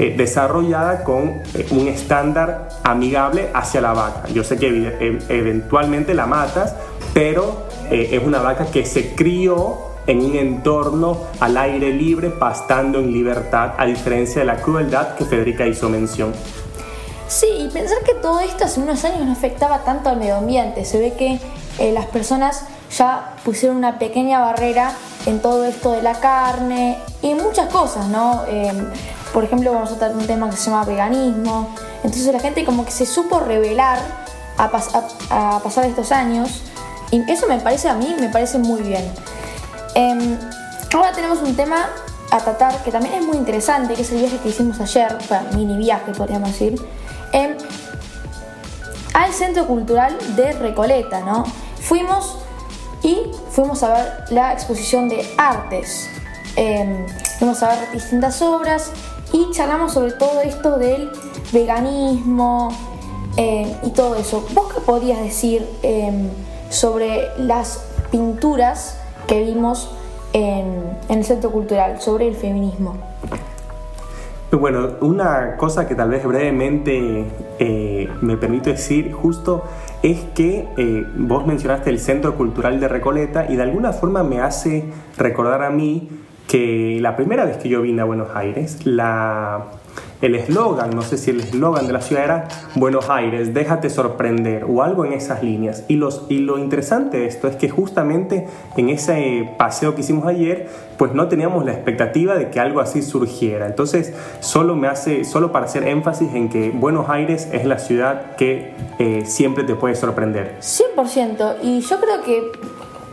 desarrollada 0.09 1.03
con 1.03 1.41
eh, 1.53 1.67
un 1.71 1.87
estándar 1.87 2.69
amigable 2.83 3.49
hacia 3.53 3.81
la 3.81 3.93
vaca. 3.93 4.27
Yo 4.29 4.43
sé 4.43 4.57
que 4.57 4.67
eh, 4.69 5.19
eventualmente 5.29 6.13
la 6.13 6.25
matas, 6.25 6.75
pero 7.13 7.69
es 7.89 8.23
una 8.23 8.39
vaca 8.39 8.67
que 8.67 8.85
se 8.85 9.13
crió 9.15 9.91
en 10.07 10.21
un 10.21 10.35
entorno 10.35 11.17
al 11.41 11.57
aire 11.57 11.91
libre, 11.91 12.29
pastando 12.29 12.99
en 12.99 13.11
libertad, 13.11 13.73
a 13.77 13.85
diferencia 13.85 14.39
de 14.39 14.45
la 14.45 14.55
crueldad 14.55 15.15
que 15.15 15.25
Federica 15.25 15.67
hizo 15.67 15.89
mención. 15.89 16.33
Sí, 17.27 17.47
y 17.59 17.69
pensar 17.69 17.97
que 18.05 18.13
todo 18.13 18.39
esto 18.39 18.63
hace 18.63 18.79
unos 18.79 19.03
años 19.03 19.25
no 19.25 19.31
afectaba 19.33 19.83
tanto 19.83 20.09
al 20.09 20.17
medio 20.17 20.37
ambiente. 20.37 20.85
Se 20.85 20.99
ve 20.99 21.13
que 21.13 21.39
las 21.91 22.05
personas 22.05 22.63
ya 22.97 23.35
pusieron 23.43 23.75
una 23.77 23.99
pequeña 23.99 24.39
barrera 24.39 24.93
en 25.25 25.41
todo 25.41 25.65
esto 25.65 25.91
de 25.91 26.01
la 26.01 26.13
carne 26.19 26.97
y 27.21 27.33
muchas 27.33 27.67
cosas, 27.67 28.07
¿no? 28.07 28.43
Por 29.33 29.43
ejemplo, 29.43 29.71
vamos 29.73 29.91
a 29.91 29.97
tratar 29.97 30.17
un 30.17 30.27
tema 30.27 30.49
que 30.49 30.57
se 30.57 30.69
llama 30.69 30.83
veganismo. 30.85 31.69
Entonces 32.03 32.31
la 32.33 32.39
gente 32.39 32.65
como 32.65 32.85
que 32.85 32.91
se 32.91 33.05
supo 33.05 33.39
revelar 33.39 33.99
a, 34.57 34.69
pasar 34.69 35.85
estos 35.85 36.11
años. 36.11 36.63
Y 37.11 37.29
eso 37.31 37.47
me 37.47 37.59
parece 37.59 37.89
a 37.89 37.93
mí, 37.93 38.15
me 38.19 38.29
parece 38.29 38.57
muy 38.57 38.81
bien. 38.81 39.11
Em, 39.95 40.37
ahora 40.93 41.11
tenemos 41.11 41.39
un 41.41 41.55
tema 41.55 41.89
a 42.31 42.39
tratar, 42.39 42.81
que 42.83 42.91
también 42.91 43.15
es 43.15 43.25
muy 43.25 43.37
interesante, 43.37 43.93
que 43.93 44.01
es 44.03 44.11
el 44.11 44.19
viaje 44.19 44.37
que 44.37 44.49
hicimos 44.49 44.79
ayer, 44.79 45.17
bueno, 45.27 45.49
mini 45.53 45.77
viaje 45.77 46.13
podríamos 46.13 46.51
decir, 46.51 46.81
al 49.13 49.33
Centro 49.33 49.67
Cultural 49.67 50.17
de 50.35 50.53
Recoleta, 50.53 51.19
¿no? 51.19 51.43
Fuimos 51.81 52.37
y 53.03 53.31
fuimos 53.49 53.83
a 53.83 53.93
ver 53.93 54.23
la 54.29 54.53
exposición 54.53 55.09
de 55.09 55.29
artes. 55.37 56.09
Em, 56.55 57.05
fuimos 57.39 57.61
a 57.63 57.69
ver 57.69 57.91
distintas 57.91 58.41
obras 58.41 58.91
y 59.33 59.51
charlamos 59.51 59.93
sobre 59.93 60.13
todo 60.13 60.41
esto 60.41 60.77
del 60.77 61.09
veganismo 61.51 62.69
em, 63.37 63.69
y 63.83 63.91
todo 63.91 64.15
eso. 64.15 64.45
¿Vos 64.53 64.73
qué 64.73 64.81
podrías 64.81 65.21
decir 65.21 65.67
em, 65.83 66.29
sobre 66.69 67.29
las 67.37 67.85
pinturas 68.11 68.97
que 69.27 69.43
vimos 69.43 69.89
en, 70.33 70.97
el 71.09 71.23
centro 71.23 71.51
cultural, 71.51 72.01
sobre 72.01 72.27
el 72.27 72.35
feminismo? 72.35 72.95
Bueno, 74.51 74.95
una 74.99 75.55
cosa 75.55 75.87
que 75.87 75.95
tal 75.95 76.09
vez 76.09 76.25
brevemente 76.25 77.25
eh, 77.57 78.09
me 78.21 78.35
permito 78.35 78.69
decir 78.69 79.13
justo 79.13 79.63
es 80.03 80.19
que 80.35 80.67
eh, 80.75 81.05
vos 81.15 81.47
mencionaste 81.47 81.89
el 81.89 81.99
Centro 81.99 82.35
Cultural 82.35 82.79
de 82.81 82.89
Recoleta 82.89 83.45
y 83.49 83.55
de 83.55 83.63
alguna 83.63 83.93
forma 83.93 84.23
me 84.23 84.41
hace 84.41 84.83
recordar 85.17 85.63
a 85.63 85.69
mí 85.69 86.09
que 86.51 86.97
la 86.99 87.15
primera 87.15 87.45
vez 87.45 87.55
que 87.55 87.69
yo 87.69 87.81
vine 87.81 88.01
a 88.01 88.03
Buenos 88.03 88.35
Aires, 88.35 88.85
la, 88.85 89.67
el 90.21 90.35
eslogan, 90.35 90.89
no 90.89 91.01
sé 91.01 91.17
si 91.17 91.31
el 91.31 91.39
eslogan 91.39 91.87
de 91.87 91.93
la 91.93 92.01
ciudad 92.01 92.25
era 92.25 92.47
Buenos 92.75 93.09
Aires, 93.09 93.53
déjate 93.53 93.89
sorprender 93.89 94.65
o 94.65 94.83
algo 94.83 95.05
en 95.05 95.13
esas 95.13 95.43
líneas. 95.43 95.85
Y, 95.87 95.95
los, 95.95 96.25
y 96.27 96.39
lo 96.39 96.57
interesante 96.57 97.19
de 97.19 97.27
esto 97.27 97.47
es 97.47 97.55
que 97.55 97.69
justamente 97.69 98.47
en 98.75 98.89
ese 98.89 99.49
paseo 99.57 99.95
que 99.95 100.01
hicimos 100.01 100.27
ayer, 100.27 100.67
pues 100.97 101.13
no 101.13 101.29
teníamos 101.29 101.63
la 101.63 101.71
expectativa 101.71 102.35
de 102.35 102.49
que 102.49 102.59
algo 102.59 102.81
así 102.81 103.01
surgiera. 103.01 103.65
Entonces, 103.65 104.13
solo 104.41 104.75
me 104.75 104.89
hace, 104.89 105.23
solo 105.23 105.53
para 105.53 105.67
hacer 105.67 105.87
énfasis 105.87 106.33
en 106.33 106.49
que 106.49 106.71
Buenos 106.71 107.07
Aires 107.07 107.47
es 107.53 107.63
la 107.63 107.79
ciudad 107.79 108.35
que 108.35 108.73
eh, 108.99 109.23
siempre 109.25 109.63
te 109.63 109.75
puede 109.75 109.95
sorprender. 109.95 110.57
100%. 110.59 111.59
Y 111.63 111.79
yo 111.79 111.97
creo 112.01 112.21
que 112.25 112.51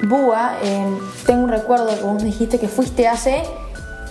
Búa, 0.03 0.53
tengo 1.27 1.45
un 1.45 1.49
recuerdo 1.49 1.89
que 1.89 2.03
vos 2.03 2.23
dijiste 2.23 2.59
que 2.61 2.69
fuiste 2.69 3.09
hace 3.09 3.43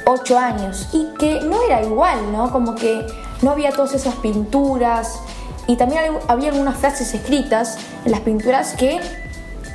ocho 0.06 0.38
años 0.38 0.90
y 0.94 1.08
que 1.18 1.42
no 1.42 1.62
era 1.64 1.82
igual, 1.84 2.32
¿no? 2.32 2.52
Como 2.52 2.76
que 2.76 3.06
no 3.42 3.52
había 3.52 3.72
todas 3.72 3.94
esas 3.94 4.16
pinturas 4.16 5.20
y 5.68 5.76
también 5.76 6.18
había 6.28 6.50
algunas 6.52 6.78
frases 6.78 7.14
escritas 7.14 7.78
en 8.06 8.12
las 8.12 8.22
pinturas 8.22 8.74
que 8.74 9.00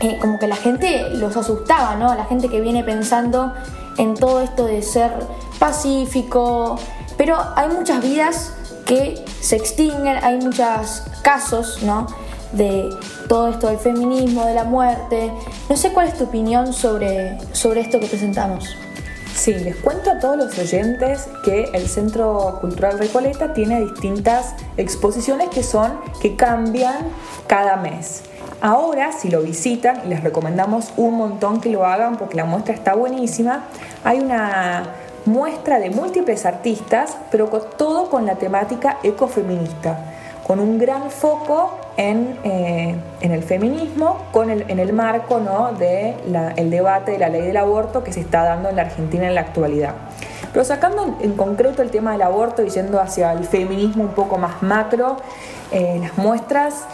eh, 0.01 0.19
como 0.21 0.39
que 0.39 0.49
la 0.49 0.57
gente 0.57 1.11
los 1.11 1.37
asustaba, 1.37 1.97
¿no? 1.97 2.15
La 2.15 2.25
gente 2.25 2.49
que 2.49 2.61
viene 2.61 2.83
pensando 2.83 3.53
en 3.99 4.15
todo 4.15 4.41
esto 4.41 4.67
de 4.67 4.83
ser 4.83 5.13
pacífico, 5.59 6.79
pero 7.17 7.39
hay 7.57 7.69
muchas 7.69 8.03
vidas 8.03 8.53
que 8.85 9.25
se 9.41 9.57
extinguen, 9.57 10.19
hay 10.23 10.39
muchos 10.39 11.05
casos, 11.23 11.83
¿no? 11.83 12.07
De 12.53 12.91
todo 13.29 13.49
esto 13.49 13.69
del 13.69 13.79
feminismo, 13.79 14.45
de 14.45 14.55
la 14.55 14.65
muerte. 14.65 15.33
No 15.69 15.77
sé 15.77 15.93
cuál 15.93 16.09
es 16.09 16.19
tu 16.19 16.25
opinión 16.25 16.73
sobre, 16.73 17.39
sobre 17.53 17.81
esto 17.81 17.99
que 17.99 18.07
presentamos. 18.07 18.77
Sí, 19.35 19.55
les 19.55 19.77
cuento 19.77 20.11
a 20.11 20.19
todos 20.19 20.37
los 20.37 20.59
oyentes 20.59 21.29
que 21.45 21.71
el 21.73 21.89
Centro 21.89 22.59
Cultural 22.61 22.99
Recoleta 22.99 23.55
tiene 23.55 23.81
distintas 23.81 24.55
exposiciones 24.77 25.49
que 25.49 25.63
son, 25.63 25.99
que 26.21 26.37
cambian 26.37 26.95
cada 27.47 27.77
mes. 27.77 28.23
Ahora, 28.61 29.11
si 29.11 29.31
lo 29.31 29.41
visitan, 29.41 30.09
les 30.09 30.23
recomendamos 30.23 30.93
un 30.97 31.17
montón 31.17 31.61
que 31.61 31.71
lo 31.71 31.85
hagan 31.85 32.17
porque 32.17 32.37
la 32.37 32.45
muestra 32.45 32.75
está 32.75 32.95
buenísima, 32.95 33.65
hay 34.05 34.21
una 34.21 34.85
muestra 35.25 35.81
de 35.81 35.91
múltiples 35.91 36.47
artistas, 36.47 37.17
pero 37.31 37.47
todo 37.49 38.11
con 38.11 38.27
la 38.27 38.37
temática 38.37 38.99
ecofeminista, 39.03 40.12
con 40.47 40.61
un 40.61 40.79
gran 40.79 41.11
foco 41.11 41.79
eh, 41.97 42.97
en, 43.21 43.33
el 43.33 43.43
feminismo 43.43 44.23
con 44.33 44.49
el, 44.51 44.65
en 44.71 44.79
el 44.79 44.95
marco 44.95 45.41
¿no? 45.41 45.73
del 45.73 46.15
el 46.57 46.71
debate 46.71 47.13
de 47.13 47.19
la 47.19 47.29
ley 47.29 47.43
del 47.43 47.57
aborto 47.59 48.03
que 48.03 48.13
se 48.13 48.21
está 48.21 48.45
dando 48.45 48.71
en 48.71 48.77
la 48.77 48.83
Argentina 48.83 49.27
en 49.27 49.35
la 49.35 49.43
actualidad. 49.43 49.95
Pero 50.53 50.65
sacando 50.65 51.17
en 51.21 51.35
concreto 51.35 51.83
el 51.83 51.91
tema 51.91 52.13
del 52.13 52.23
aborto 52.23 52.63
y 52.63 52.71
yendo 52.71 53.01
hacia 53.01 53.33
el 53.33 53.45
feminismo 53.45 54.05
un 54.05 54.11
poco 54.11 54.39
más 54.39 54.63
macro, 54.63 55.19
eh, 55.71 55.99
las 56.01 56.17
muestras 56.17 56.85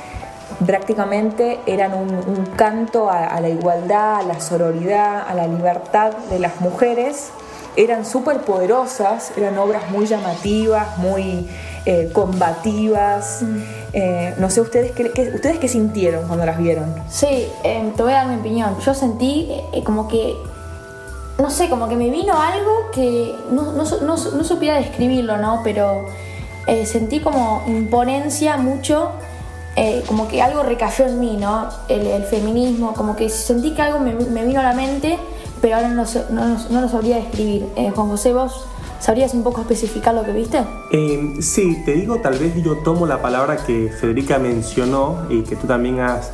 prácticamente 0.67 1.59
eran 1.67 1.95
un, 1.95 2.47
canto 2.57 3.09
a, 3.11 3.26
a, 3.26 3.40
la 3.40 3.49
igualdad, 3.49 4.17
a 4.17 4.23
la 4.23 4.40
sororidad, 4.40 5.28
a 5.28 5.35
la 5.35 5.47
libertad 5.47 6.12
de 6.31 6.38
las 6.38 6.61
mujeres. 6.61 7.31
Eran 7.76 8.05
súper 8.05 8.38
poderosas, 8.38 9.33
eran 9.37 9.57
obras 9.59 9.90
muy 9.90 10.07
llamativas, 10.07 10.99
muy 10.99 11.49
eh, 11.90 12.11
combativas. 12.12 13.40
Mm. 13.40 13.57
Eh, 13.95 14.35
no 14.37 14.50
sé, 14.50 14.61
¿ustedes 14.61 14.92
qué, 14.92 15.04
¿ustedes 15.35 15.59
qué 15.59 15.68
sintieron 15.68 16.26
cuando 16.26 16.45
las 16.45 16.59
vieron? 16.59 16.95
Sí, 17.09 17.49
em, 17.62 17.95
te 17.95 18.02
voy 18.02 18.12
a 18.12 18.16
dar 18.16 18.26
mi 18.26 18.37
opinión. 18.37 18.78
Yo 18.85 18.92
sentí 18.92 19.49
eh, 19.73 19.83
como 19.85 20.07
que, 20.07 20.37
no 21.38 21.49
sé, 21.49 21.71
como 21.71 21.88
que 21.88 21.97
me 21.97 22.11
vino 22.11 22.38
algo 22.38 22.90
que 22.92 23.35
no, 23.50 23.73
no, 23.73 23.85
no, 23.85 24.16
no 24.18 24.45
supiera 24.45 24.76
describirlo, 24.76 25.38
¿no? 25.38 25.62
Pero 25.64 26.04
sentí 26.85 27.21
como 27.21 27.62
imponencia 27.66 28.59
mucho. 28.59 29.12
como 30.07 30.28
que 30.28 30.42
algo 30.42 30.62
recayó 30.64 31.07
en 31.07 31.18
mí, 31.18 31.38
¿no? 31.40 31.71
El, 31.88 32.25
feminismo, 32.25 32.92
como 32.92 33.16
que 33.16 33.30
sentí 33.30 33.71
que 33.71 33.80
algo 33.80 33.99
me, 33.99 34.12
me, 34.12 34.45
vino 34.45 34.61
a 34.61 34.62
la 34.62 34.75
mente, 34.75 35.18
pero 35.62 35.76
ahora 35.76 35.88
no, 35.88 36.04
no, 36.28 36.80
lo 36.83 36.88
sabría 36.90 37.16
describir. 37.16 37.66
Juan 37.95 38.09
José, 38.09 38.35
vos 38.35 38.66
¿Sabrías 39.00 39.33
un 39.33 39.43
poco 39.43 39.61
especificar 39.61 40.14
lo 40.14 40.25
que 40.25 40.33
viste? 40.33 40.64
Eh, 40.90 41.37
sí, 41.40 41.83
te 41.85 41.93
digo, 41.93 42.21
tal 42.21 42.38
vez 42.38 42.52
yo 42.62 42.78
tomo 42.78 43.07
la 43.07 43.23
palabra 43.23 43.57
que 43.57 43.90
Federica 43.90 44.38
mencionó 44.38 45.26
y 45.31 45.43
que 45.43 45.55
tú 45.57 45.67
también 45.67 46.00
has, 46.00 46.33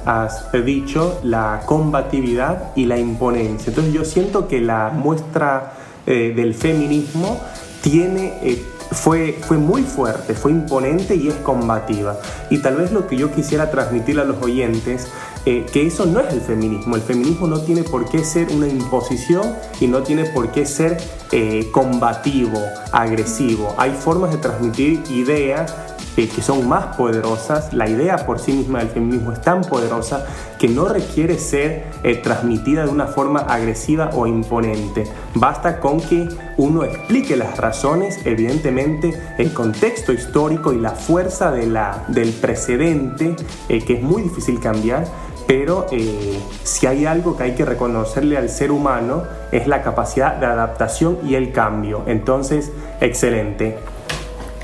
dicho, 0.64 1.20
la 1.22 1.62
combatividad 1.66 2.72
y 2.74 2.86
la 2.86 2.98
imponencia. 2.98 3.68
Entonces 3.68 3.92
yo 3.92 4.04
siento 4.04 4.48
que 4.48 4.60
la 4.60 4.90
muestra 4.90 5.74
eh, 6.06 6.32
del 6.34 6.54
feminismo 6.54 7.38
tiene... 7.82 8.38
Eh, 8.42 8.62
fue, 8.90 9.38
fue 9.40 9.56
muy 9.56 9.82
fuerte, 9.82 10.34
fue 10.34 10.52
imponente 10.52 11.16
y 11.16 11.28
es 11.28 11.34
combativa. 11.36 12.16
Y 12.50 12.58
tal 12.58 12.76
vez 12.76 12.92
lo 12.92 13.08
que 13.08 13.16
yo 13.16 13.32
quisiera 13.32 13.70
transmitir 13.70 14.20
a 14.20 14.24
los 14.24 14.40
oyentes 14.42 15.08
eh, 15.46 15.66
que 15.70 15.86
eso 15.86 16.06
no 16.06 16.20
es 16.20 16.32
el 16.32 16.40
feminismo. 16.40 16.96
El 16.96 17.02
feminismo 17.02 17.46
no 17.46 17.60
tiene 17.60 17.82
por 17.82 18.08
qué 18.08 18.24
ser 18.24 18.48
una 18.50 18.66
imposición 18.66 19.54
y 19.78 19.86
no 19.88 20.02
tiene 20.02 20.24
por 20.24 20.50
qué 20.50 20.64
ser 20.64 20.96
eh, 21.32 21.68
combativo, 21.70 22.58
agresivo. 22.92 23.74
Hay 23.76 23.90
formas 23.90 24.30
de 24.30 24.38
transmitir 24.38 25.02
ideas 25.10 25.74
eh, 26.16 26.28
que 26.34 26.40
son 26.40 26.66
más 26.66 26.96
poderosas. 26.96 27.74
La 27.74 27.86
idea 27.86 28.24
por 28.24 28.38
sí 28.38 28.52
misma 28.52 28.78
del 28.78 28.88
feminismo 28.88 29.32
es 29.32 29.42
tan 29.42 29.60
poderosa 29.60 30.24
que 30.58 30.66
no 30.66 30.88
requiere 30.88 31.38
ser 31.38 31.92
transmitida 32.22 32.84
de 32.84 32.90
una 32.90 33.06
forma 33.06 33.40
agresiva 33.40 34.10
o 34.14 34.26
imponente. 34.26 35.04
Basta 35.34 35.78
con 35.78 36.00
que 36.00 36.26
uno 36.56 36.84
explique 36.84 37.36
las 37.36 37.58
razones, 37.58 38.20
evidentemente 38.24 39.20
el 39.36 39.52
contexto 39.52 40.12
histórico 40.12 40.72
y 40.72 40.80
la 40.80 40.92
fuerza 40.92 41.50
de 41.50 41.66
la, 41.66 42.04
del 42.08 42.32
precedente, 42.32 43.36
que 43.68 43.92
es 43.92 44.02
muy 44.02 44.22
difícil 44.22 44.60
cambiar, 44.60 45.06
pero 45.46 45.86
eh, 45.90 46.40
si 46.62 46.86
hay 46.86 47.06
algo 47.06 47.36
que 47.36 47.44
hay 47.44 47.54
que 47.54 47.64
reconocerle 47.64 48.36
al 48.36 48.48
ser 48.48 48.70
humano 48.70 49.24
es 49.52 49.66
la 49.66 49.82
capacidad 49.82 50.34
de 50.34 50.46
adaptación 50.46 51.18
y 51.24 51.34
el 51.34 51.52
cambio. 51.52 52.02
Entonces, 52.06 52.72
excelente. 53.00 53.78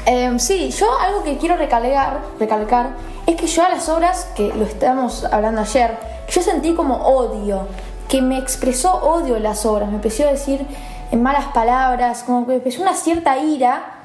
Em, 0.07 0.39
sí, 0.39 0.71
yo 0.71 0.87
algo 0.99 1.23
que 1.23 1.37
quiero 1.37 1.57
recalcar, 1.57 2.21
recalcar 2.39 2.91
es 3.27 3.37
que 3.37 3.47
yo 3.47 3.65
a 3.65 3.69
las 3.69 3.89
obras, 3.89 4.29
que 4.35 4.49
lo 4.55 4.65
estábamos 4.65 5.25
hablando 5.25 5.61
ayer, 5.61 5.97
yo 6.29 6.43
sentí 6.43 6.75
como 6.75 6.97
odio, 6.97 7.67
que 8.09 8.23
me 8.23 8.39
expresó 8.39 8.95
odio 8.95 9.37
en 9.37 9.43
las 9.43 9.67
obras, 9.67 9.89
me 9.89 9.97
empezó 9.97 10.25
a 10.25 10.33
decir 10.33 10.67
en 11.13 11.23
malas 11.23 11.47
palabras, 11.49 12.23
como 12.25 12.47
que 12.47 12.55
empezó 12.55 12.83
una 12.83 12.95
cierta 12.95 13.39
ira 13.39 14.01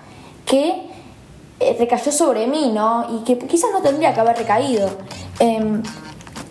que 0.45 0.89
eh, 1.59 1.75
recayó 1.79 2.11
sobre 2.11 2.47
mí, 2.47 2.71
¿no? 2.73 3.07
Y 3.09 3.23
que 3.23 3.37
quizás 3.37 3.69
no 3.71 3.81
tendría 3.81 4.13
que 4.13 4.19
haber 4.19 4.37
recaído. 4.37 4.89
Em, 5.39 5.81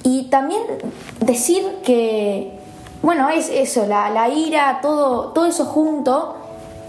y 0.05 0.25
también 0.25 0.61
decir 1.21 1.65
que, 1.83 2.53
bueno, 3.03 3.31
es 3.31 3.49
eso, 3.49 3.87
la, 3.87 4.29
ira, 4.29 4.81
todo, 4.83 5.33
todo 5.33 5.47
eso 5.47 5.65
junto, 5.65 6.37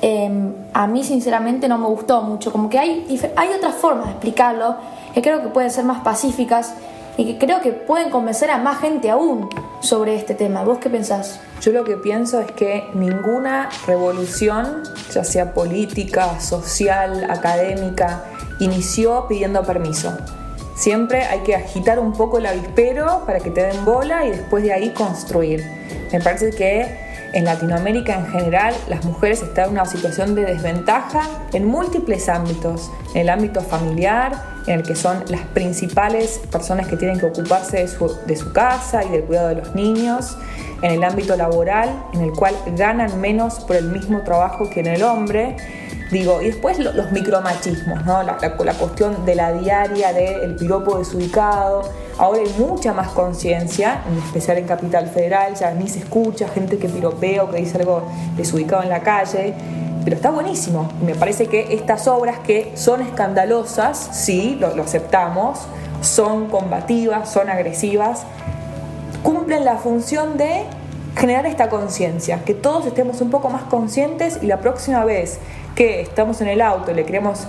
em, 0.01 0.53
a 0.73 0.85
mí 0.85 1.01
sinceramente 1.03 1.69
no 1.69 1.77
me 1.77 1.87
gustó 1.87 2.21
mucho. 2.21 2.51
Como 2.51 2.69
que 2.69 2.77
hay, 2.77 3.19
hay 3.37 3.49
otras 3.53 3.75
formas 3.75 4.07
de 4.07 4.11
explicarlo 4.11 4.75
que 5.13 5.21
creo 5.21 5.41
que 5.41 5.47
pueden 5.47 5.71
ser 5.71 5.85
más 5.85 6.01
pacíficas 6.01 6.73
y 7.15 7.25
que 7.25 7.37
creo 7.37 7.61
que 7.61 7.71
pueden 7.71 8.09
convencer 8.09 8.51
a 8.51 8.57
más 8.57 8.79
gente 8.79 9.09
aún 9.09 9.49
sobre 9.79 10.15
este 10.15 10.35
tema. 10.35 10.65
¿Vos 10.65 10.79
qué 10.79 10.89
pensás? 10.89 11.39
Yo 11.61 11.71
lo 11.71 11.85
que 11.85 11.95
pienso 11.95 12.41
es 12.41 12.51
que 12.51 12.89
ninguna 12.93 13.69
revolución, 13.87 14.83
ya 15.13 15.23
sea 15.23 15.53
política, 15.53 16.41
social, 16.41 17.31
académica, 17.31 18.25
inició 18.59 19.27
pidiendo 19.29 19.63
permiso. 19.63 20.17
Siempre 20.75 21.23
hay 21.23 21.39
que 21.39 21.55
agitar 21.55 21.99
un 21.99 22.13
poco 22.13 22.37
el 22.37 22.45
avispero 22.45 23.23
para 23.25 23.39
que 23.39 23.49
te 23.49 23.63
den 23.63 23.85
bola 23.85 24.25
y 24.25 24.31
después 24.31 24.63
de 24.63 24.73
ahí 24.73 24.89
construir. 24.89 25.63
Me 26.11 26.19
parece 26.19 26.51
que 26.51 27.05
en 27.31 27.45
Latinoamérica 27.45 28.15
en 28.15 28.27
general 28.27 28.73
las 28.87 29.03
mujeres 29.03 29.41
están 29.41 29.65
en 29.65 29.71
una 29.71 29.85
situación 29.85 30.35
de 30.35 30.45
desventaja 30.45 31.27
en 31.53 31.65
múltiples 31.65 32.29
ámbitos, 32.29 32.91
en 33.13 33.21
el 33.21 33.29
ámbito 33.29 33.61
familiar, 33.61 34.33
en 34.67 34.79
el 34.79 34.83
que 34.83 34.95
son 34.95 35.23
las 35.27 35.41
principales 35.41 36.39
personas 36.51 36.87
que 36.87 36.97
tienen 36.97 37.19
que 37.19 37.25
ocuparse 37.25 37.77
de 37.77 37.87
su, 37.87 38.13
de 38.25 38.35
su 38.35 38.51
casa 38.51 39.03
y 39.03 39.09
del 39.09 39.23
cuidado 39.23 39.49
de 39.49 39.55
los 39.55 39.75
niños, 39.75 40.37
en 40.81 40.91
el 40.91 41.03
ámbito 41.03 41.35
laboral, 41.35 41.89
en 42.13 42.21
el 42.21 42.31
cual 42.31 42.55
ganan 42.75 43.19
menos 43.19 43.59
por 43.61 43.75
el 43.75 43.89
mismo 43.89 44.21
trabajo 44.21 44.69
que 44.69 44.81
en 44.81 44.87
el 44.87 45.03
hombre, 45.03 45.55
Digo, 46.15 46.41
y 46.41 46.45
después 46.45 46.79
los 46.79 47.11
micromachismos, 47.11 48.05
¿no? 48.05 48.23
La, 48.23 48.37
cuestión 48.37 49.25
de 49.25 49.35
la 49.35 49.51
diaria 49.51 50.13
del 50.13 50.55
piropo 50.55 50.97
desubicado. 50.97 51.81
Ahora 52.17 52.39
hay 52.39 52.53
mucha 52.57 52.93
más 52.93 53.09
conciencia, 53.09 54.01
en 54.09 54.19
especial 54.19 54.59
en 54.59 54.65
Capital 54.65 55.09
Federal, 55.09 55.55
ya 55.55 55.71
ni 55.71 55.89
se 55.89 55.99
escucha 55.99 56.47
gente 56.47 56.77
que 56.77 56.87
piropea 56.87 57.43
o 57.43 57.51
que 57.51 57.57
dice 57.57 57.79
algo 57.79 58.03
desubicado 58.37 58.83
en 58.83 58.91
la 58.91 59.01
calle. 59.01 59.55
Pero 60.05 60.15
está 60.15 60.31
buenísimo. 60.31 60.89
Me 61.05 61.15
parece 61.15 61.47
que 61.47 61.75
estas 61.75 62.07
obras 62.07 62.39
que 62.39 62.71
son 62.75 63.01
escandalosas, 63.01 63.97
sí, 64.13 64.55
lo, 64.57 64.73
lo 64.73 64.83
aceptamos, 64.83 65.67
son 65.99 66.47
combativas, 66.47 67.29
son 67.29 67.49
agresivas, 67.49 68.23
cumplen 69.21 69.65
la 69.65 69.75
función 69.75 70.37
de 70.37 70.63
generar 71.15 71.45
esta 71.45 71.69
conciencia, 71.69 72.43
que 72.43 72.53
todos 72.53 72.85
estemos 72.85 73.21
un 73.21 73.29
poco 73.29 73.49
más 73.49 73.63
conscientes 73.63 74.39
y 74.41 74.47
la 74.47 74.59
próxima 74.59 75.05
vez 75.05 75.39
que 75.75 76.01
estamos 76.01 76.41
en 76.41 76.47
el 76.47 76.61
auto 76.61 76.91
y 76.91 76.93
le 76.93 77.05
queremos 77.05 77.47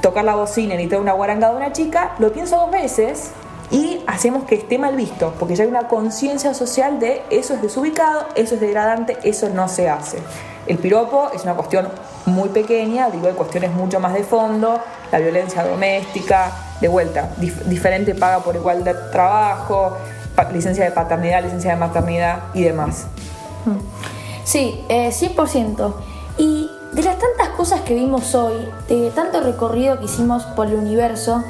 tocar 0.00 0.24
la 0.24 0.34
bocina 0.34 0.74
y 0.74 0.76
necesitar 0.76 1.00
una 1.00 1.12
guaranga 1.12 1.50
de 1.50 1.56
una 1.56 1.72
chica, 1.72 2.12
lo 2.18 2.32
pienso 2.32 2.56
dos 2.56 2.70
veces 2.70 3.30
y 3.70 4.02
hacemos 4.06 4.44
que 4.44 4.56
esté 4.56 4.78
mal 4.78 4.96
visto, 4.96 5.34
porque 5.38 5.56
ya 5.56 5.64
hay 5.64 5.70
una 5.70 5.88
conciencia 5.88 6.52
social 6.52 7.00
de 7.00 7.22
eso 7.30 7.54
es 7.54 7.62
desubicado, 7.62 8.26
eso 8.34 8.54
es 8.54 8.60
degradante, 8.60 9.16
eso 9.24 9.48
no 9.48 9.68
se 9.68 9.88
hace. 9.88 10.18
El 10.66 10.78
piropo 10.78 11.30
es 11.34 11.42
una 11.44 11.54
cuestión 11.54 11.88
muy 12.26 12.50
pequeña, 12.50 13.10
digo, 13.10 13.26
hay 13.28 13.34
cuestiones 13.34 13.72
mucho 13.72 13.98
más 13.98 14.14
de 14.14 14.24
fondo, 14.24 14.78
la 15.10 15.18
violencia 15.18 15.64
doméstica, 15.64 16.52
de 16.80 16.88
vuelta, 16.88 17.30
diferente 17.66 18.14
paga 18.14 18.40
por 18.40 18.56
igual 18.56 18.84
de 18.84 18.94
trabajo, 19.10 19.96
licencia 20.52 20.84
de 20.84 20.90
paternidad, 20.90 21.42
licencia 21.42 21.72
de 21.72 21.76
maternidad 21.76 22.44
y 22.54 22.62
demás. 22.62 23.06
Sí, 24.44 24.84
eh, 24.88 25.10
100%. 25.10 25.94
Y 26.38 26.70
de 26.92 27.02
las 27.02 27.18
tantas 27.18 27.48
cosas 27.50 27.82
que 27.82 27.94
vimos 27.94 28.34
hoy, 28.34 28.68
de 28.88 29.10
tanto 29.10 29.40
recorrido 29.40 29.98
que 29.98 30.06
hicimos 30.06 30.44
por 30.44 30.66
el 30.66 30.74
universo, 30.74 31.42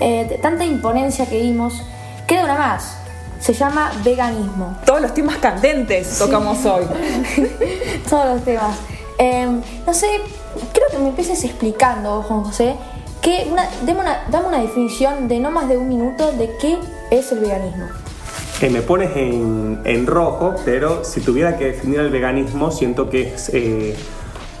eh, 0.00 0.26
de 0.28 0.38
tanta 0.38 0.64
imponencia 0.64 1.26
que 1.26 1.40
vimos, 1.40 1.82
queda 2.26 2.44
una 2.44 2.56
más. 2.56 2.98
Se 3.40 3.52
llama 3.52 3.92
veganismo. 4.02 4.76
Todos 4.86 5.02
los 5.02 5.12
temas 5.12 5.36
candentes 5.36 6.18
tocamos 6.18 6.64
hoy. 6.64 6.84
Todos 8.08 8.34
los 8.34 8.44
temas. 8.44 8.76
Em, 9.18 9.60
no 9.86 9.94
sé, 9.94 10.06
creo 10.72 10.88
que 10.90 10.98
me 10.98 11.08
empieces 11.08 11.44
explicando, 11.44 12.22
Juan 12.22 12.44
José, 12.44 12.74
que 13.20 13.48
una, 13.50 13.68
una, 13.86 14.24
dame 14.30 14.48
una 14.48 14.58
definición 14.58 15.28
de 15.28 15.40
no 15.40 15.50
más 15.50 15.68
de 15.68 15.76
un 15.76 15.88
minuto 15.88 16.32
de 16.32 16.56
qué 16.58 16.78
es 17.10 17.32
el 17.32 17.40
veganismo. 17.40 17.86
Me 18.62 18.80
pones 18.80 19.14
en, 19.16 19.80
en, 19.84 20.06
rojo, 20.06 20.54
pero 20.64 21.04
si 21.04 21.20
tuviera 21.20 21.58
que 21.58 21.66
definir 21.66 22.00
el 22.00 22.08
veganismo, 22.08 22.70
siento 22.70 23.10
que 23.10 23.34
es 23.34 23.50
eh, 23.52 23.94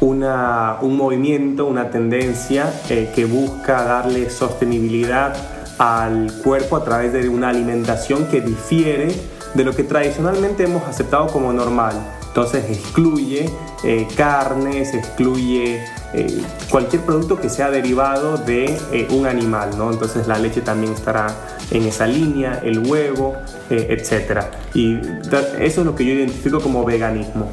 una, 0.00 0.76
un 0.82 0.96
movimiento, 0.96 1.64
una 1.64 1.90
tendencia 1.90 2.70
eh, 2.90 3.10
que 3.14 3.24
busca 3.24 3.82
darle 3.82 4.28
sostenibilidad 4.28 5.34
al 5.78 6.30
cuerpo 6.42 6.76
a 6.76 6.84
través 6.84 7.12
de 7.14 7.28
una 7.28 7.48
alimentación 7.48 8.26
que 8.26 8.42
difiere 8.42 9.08
de 9.54 9.64
lo 9.64 9.74
que 9.74 9.84
tradicionalmente 9.84 10.64
hemos 10.64 10.82
aceptado 10.84 11.28
como 11.28 11.52
normal. 11.52 11.94
Entonces 12.28 12.64
excluye 12.68 13.48
eh, 13.84 14.06
carnes, 14.16 14.92
excluye 14.92 15.82
eh, 16.14 16.42
cualquier 16.70 17.02
producto 17.02 17.40
que 17.40 17.48
sea 17.48 17.70
derivado 17.70 18.38
de 18.38 18.66
eh, 18.92 19.08
un 19.10 19.26
animal, 19.26 19.76
¿no? 19.76 19.90
Entonces 19.90 20.28
la 20.28 20.38
leche 20.38 20.60
también 20.60 20.92
estará 20.92 21.26
en 21.70 21.82
esa 21.82 22.06
línea, 22.06 22.60
el 22.62 22.78
huevo, 22.78 23.34
eh, 23.68 23.88
etc. 23.90 24.44
Y 24.74 25.00
eso 25.60 25.80
es 25.80 25.84
lo 25.84 25.94
que 25.94 26.04
yo 26.04 26.12
identifico 26.12 26.60
como 26.60 26.84
veganismo. 26.84 27.48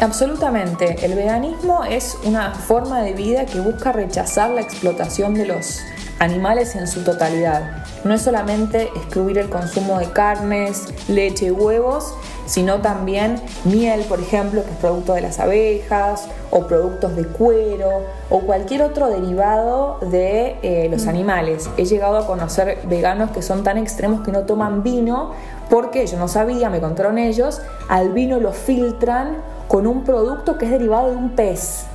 Absolutamente. 0.00 1.04
El 1.04 1.14
veganismo 1.14 1.84
es 1.84 2.18
una 2.24 2.52
forma 2.54 3.02
de 3.02 3.12
vida 3.12 3.46
que 3.46 3.60
busca 3.60 3.92
rechazar 3.92 4.50
la 4.50 4.62
explotación 4.62 5.34
de 5.34 5.46
los 5.46 5.78
animales 6.18 6.74
en 6.74 6.88
su 6.88 7.04
totalidad. 7.04 7.84
No 8.04 8.14
es 8.14 8.22
solamente 8.22 8.84
excluir 8.96 9.38
el 9.38 9.48
consumo 9.48 9.98
de 9.98 10.10
carnes, 10.10 10.88
leche 11.08 11.46
y 11.46 11.50
huevos, 11.50 12.14
sino 12.46 12.80
también 12.80 13.40
miel, 13.64 14.04
por 14.08 14.20
ejemplo, 14.20 14.64
que 14.64 14.70
es 14.70 14.76
producto 14.76 15.14
de 15.14 15.20
las 15.20 15.38
abejas, 15.38 16.28
o 16.50 16.66
productos 16.66 17.16
de 17.16 17.26
cuero, 17.26 18.02
o 18.30 18.40
cualquier 18.40 18.82
otro 18.82 19.08
derivado 19.08 19.98
de 20.02 20.56
eh, 20.62 20.88
los 20.90 21.06
mm. 21.06 21.08
animales. 21.08 21.70
He 21.76 21.84
llegado 21.84 22.18
a 22.18 22.26
conocer 22.26 22.78
veganos 22.84 23.30
que 23.30 23.42
son 23.42 23.62
tan 23.64 23.78
extremos 23.78 24.22
que 24.22 24.32
no 24.32 24.40
toman 24.40 24.82
vino, 24.82 25.32
porque 25.70 26.06
yo 26.06 26.18
no 26.18 26.28
sabía, 26.28 26.68
me 26.68 26.80
contaron 26.80 27.18
ellos, 27.18 27.62
al 27.88 28.10
vino 28.10 28.38
lo 28.38 28.52
filtran 28.52 29.38
con 29.68 29.86
un 29.86 30.04
producto 30.04 30.58
que 30.58 30.66
es 30.66 30.70
derivado 30.70 31.10
de 31.10 31.16
un 31.16 31.30
pez. 31.30 31.86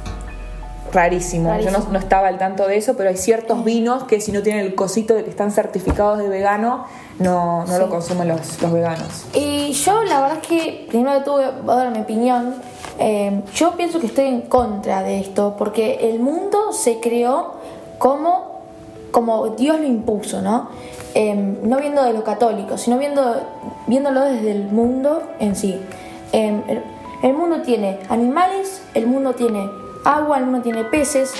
Rarísimo. 0.97 1.55
Yo 1.60 1.69
no, 1.69 1.99
estaba 1.99 2.27
al 2.27 2.39
tanto 2.39 2.65
de 2.65 2.75
eso, 2.75 2.97
pero 2.97 3.10
hay 3.10 3.17
ciertos 3.17 3.63
vinos 3.63 4.05
que 4.05 4.19
si 4.19 4.31
no 4.31 4.41
tienen 4.41 4.65
el 4.65 4.73
cosito 4.73 5.13
de 5.13 5.23
que 5.23 5.29
están 5.29 5.51
certificados 5.51 6.17
de 6.17 6.27
vegano, 6.27 6.86
no, 7.19 7.65
no 7.67 7.77
lo 7.77 7.88
consumen 7.88 8.27
los, 8.27 8.60
los, 8.63 8.71
veganos. 8.71 9.25
Y 9.36 9.73
yo 9.73 10.03
la 10.03 10.21
verdad 10.21 10.39
es 10.41 10.47
que, 10.47 10.88
primero 10.89 11.21
todo 11.21 11.53
voy 11.62 11.75
a 11.75 11.77
dar 11.77 11.91
mi 11.91 11.99
opinión, 11.99 12.55
eh, 12.97 13.43
yo 13.53 13.73
pienso 13.77 13.99
que 13.99 14.07
estoy 14.07 14.25
en 14.25 14.41
contra 14.41 15.03
de 15.03 15.19
esto, 15.19 15.53
porque 15.55 16.10
el 16.10 16.19
mundo 16.19 16.73
se 16.73 16.99
creó 16.99 17.53
como, 17.99 18.62
como 19.12 19.49
Dios 19.49 19.79
lo 19.79 19.86
impuso, 19.86 20.41
¿no? 20.41 20.69
Eh, 21.13 21.36
no 21.36 21.77
viendo 21.77 22.03
de 22.03 22.13
lo 22.13 22.23
católico, 22.23 22.79
sino 22.79 22.97
viendo, 22.97 23.36
viéndolo 23.86 24.21
desde 24.21 24.49
el 24.49 24.63
mundo 24.63 25.21
en 25.39 25.55
sí. 25.55 25.79
Eh, 26.33 26.60
el, 26.67 26.83
el 27.21 27.33
mundo 27.36 27.62
tiene 27.62 27.99
animales, 28.10 28.81
el 28.95 29.05
mundo 29.05 29.33
tiene 29.33 29.69
agua, 30.03 30.38
el 30.38 30.45
mundo 30.45 30.62
tiene 30.62 30.83
peces. 30.83 31.33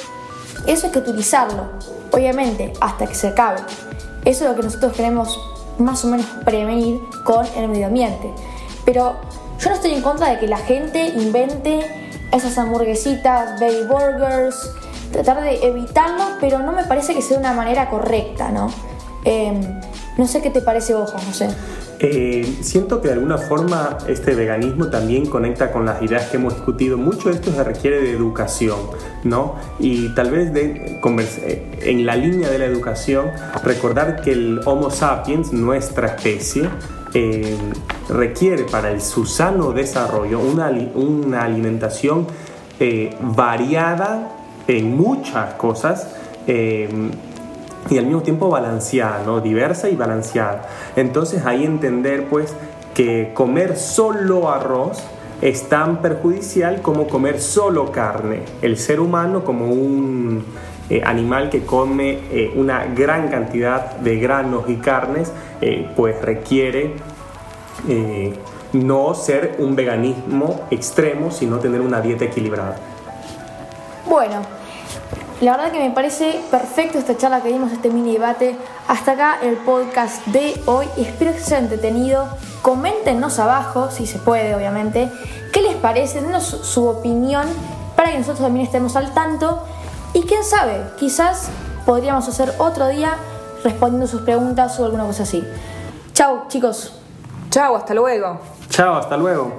Eso 0.66 0.88
hay 0.88 0.94
que 0.94 1.00
utilizarlo, 1.00 1.70
obviamente, 2.12 2.74
hasta 2.82 3.08
que 3.08 3.16
se 3.16 3.30
acabe. 3.30 3.60
Eso 4.26 4.44
es 4.44 4.50
lo 4.50 4.56
que 4.56 4.64
nosotros 4.64 4.94
queremos 4.94 5.40
más 5.78 6.04
o 6.04 6.08
menos 6.08 6.26
prevenir 6.44 7.00
con 7.24 7.46
el 7.56 7.70
medio 7.70 7.88
ambiente. 7.88 8.34
Pero 8.86 9.16
yo 9.60 9.70
no 9.70 9.76
estoy 9.76 9.94
en 9.94 10.02
contra 10.02 10.30
de 10.30 10.40
que 10.40 10.48
la 10.48 10.58
gente 10.58 11.08
invente 11.08 11.86
esas 12.32 12.58
hamburguesitas, 12.58 13.60
baby 13.60 13.84
burgers, 13.88 14.70
tratar 15.12 15.42
de 15.42 15.66
evitarlo, 15.66 16.26
pero 16.40 16.60
no 16.60 16.72
me 16.72 16.84
parece 16.84 17.14
que 17.14 17.22
sea 17.22 17.40
una 17.40 17.54
manera 17.54 17.90
correcta, 17.90 18.50
¿no? 18.50 18.70
Em, 19.24 19.80
no 20.18 20.28
sé 20.28 20.42
qué 20.42 20.50
te 20.50 20.62
parece 20.62 20.94
vos, 20.94 21.12
José. 21.12 21.50
Eh, 22.00 22.58
siento 22.62 23.02
que 23.02 23.08
de 23.08 23.16
alguna 23.16 23.38
forma 23.38 23.98
este 24.08 24.36
veganismo 24.36 24.88
también 24.88 25.26
conecta 25.26 25.72
con 25.72 25.86
las 25.86 26.02
ideas 26.02 26.30
que 26.30 26.38
hemos 26.38 26.56
discutido. 26.56 26.98
Mucho 26.98 27.30
de 27.30 27.36
esto 27.36 27.52
se 27.52 27.64
requiere 27.64 28.02
de 28.02 28.12
educación, 28.12 28.80
¿no? 29.24 29.56
Y 29.80 30.10
tal 30.10 30.32
vez 30.32 30.54
de, 30.54 31.00
eh, 31.04 31.80
en 31.82 32.06
la 32.06 32.16
línea 32.16 32.50
de 32.50 32.60
la 32.60 32.66
educación, 32.66 33.32
recordar 33.64 34.22
que 34.22 34.32
el 34.32 34.62
Homo 34.66 34.90
sapiens, 34.90 35.54
nuestra 35.54 36.08
especie, 36.08 36.70
eh, 37.14 37.58
requiere 38.10 38.64
para 38.64 38.92
el, 38.92 39.02
su 39.02 39.26
sano 39.26 39.72
desarrollo 39.72 40.40
una, 40.40 40.72
una 40.96 41.44
alimentación 41.44 42.28
variada 43.20 44.30
en 44.68 44.96
muchas 44.96 45.56
cosas 45.56 46.10
y 47.90 47.98
al 47.98 48.06
mismo 48.06 48.22
tiempo 48.22 48.50
balanceada, 48.50 49.24
¿no? 49.26 49.40
diversa 49.40 49.90
y 49.90 49.96
balanceada. 49.96 50.68
Entonces 50.96 51.46
ahí 51.46 51.64
entender 51.64 52.28
pues 52.30 52.54
que 52.94 53.32
comer 53.34 53.78
solo 53.78 54.50
arroz 54.50 55.04
es 55.42 55.70
tan 55.70 56.02
perjudicial 56.02 56.82
como 56.82 57.08
comer 57.08 57.40
solo 57.40 57.92
carne. 57.92 58.42
El 58.62 58.78
ser 58.78 59.00
humano 59.00 59.44
como 59.44 59.68
un 59.68 60.44
eh, 60.90 61.02
animal 61.06 61.50
que 61.50 61.66
come 61.66 62.20
eh, 62.32 62.54
una 62.56 62.86
gran 62.86 63.28
cantidad 63.28 63.98
de 63.98 64.18
granos 64.20 64.70
y 64.70 64.78
carnes, 64.78 65.32
eh, 65.62 65.90
pues 65.96 66.22
requiere 66.22 66.96
no 68.74 69.14
ser 69.14 69.56
un 69.60 69.76
veganismo 69.76 70.62
extremo, 70.72 71.32
sino 71.32 71.60
tener 71.60 71.80
una 71.80 72.02
dieta 72.02 72.26
equilibrada. 72.26 72.76
Bueno, 74.10 74.42
la 75.42 75.52
verdad 75.52 75.72
que 75.72 75.80
me 75.80 75.92
parece 75.92 76.42
perfecto 76.50 76.98
esta 76.98 77.16
charla 77.16 77.42
que 77.42 77.50
dimos, 77.50 77.72
este 77.72 77.90
mini 77.90 78.14
debate. 78.14 78.58
Hasta 78.88 79.12
acá 79.12 79.38
el 79.44 79.56
podcast 79.58 80.26
de 80.28 80.60
hoy. 80.66 80.88
Espero 80.98 81.32
que 81.32 81.40
se 81.40 81.56
haya 81.56 81.64
entretenido. 81.64 82.28
Coméntenos 82.64 83.38
abajo, 83.38 83.92
si 83.92 84.08
se 84.08 84.18
puede, 84.18 84.56
obviamente, 84.56 85.12
qué 85.54 85.62
les 85.62 85.76
parece, 85.76 86.22
denos 86.22 86.44
su 86.44 86.88
opinión 86.88 87.46
para 87.96 88.12
que 88.12 88.18
nosotros 88.18 88.40
también 88.40 88.66
estemos 88.66 88.96
al 88.96 89.14
tanto. 89.14 89.62
Y 90.14 90.24
quién 90.24 90.44
sabe, 90.44 90.84
quizás 90.98 91.50
podríamos 91.86 92.28
hacer 92.28 92.54
otro 92.58 92.88
día 92.88 93.14
respondiendo 93.64 94.08
sus 94.08 94.22
preguntas 94.22 94.80
o 94.80 94.86
alguna 94.86 95.06
cosa 95.06 95.24
así. 95.24 95.44
Chao, 96.14 96.46
chicos. 96.48 96.94
Chao, 97.52 97.76
hasta 97.76 97.94
luego. 97.94 98.40
Chao, 98.70 98.96
hasta 98.96 99.16
luego. 99.18 99.52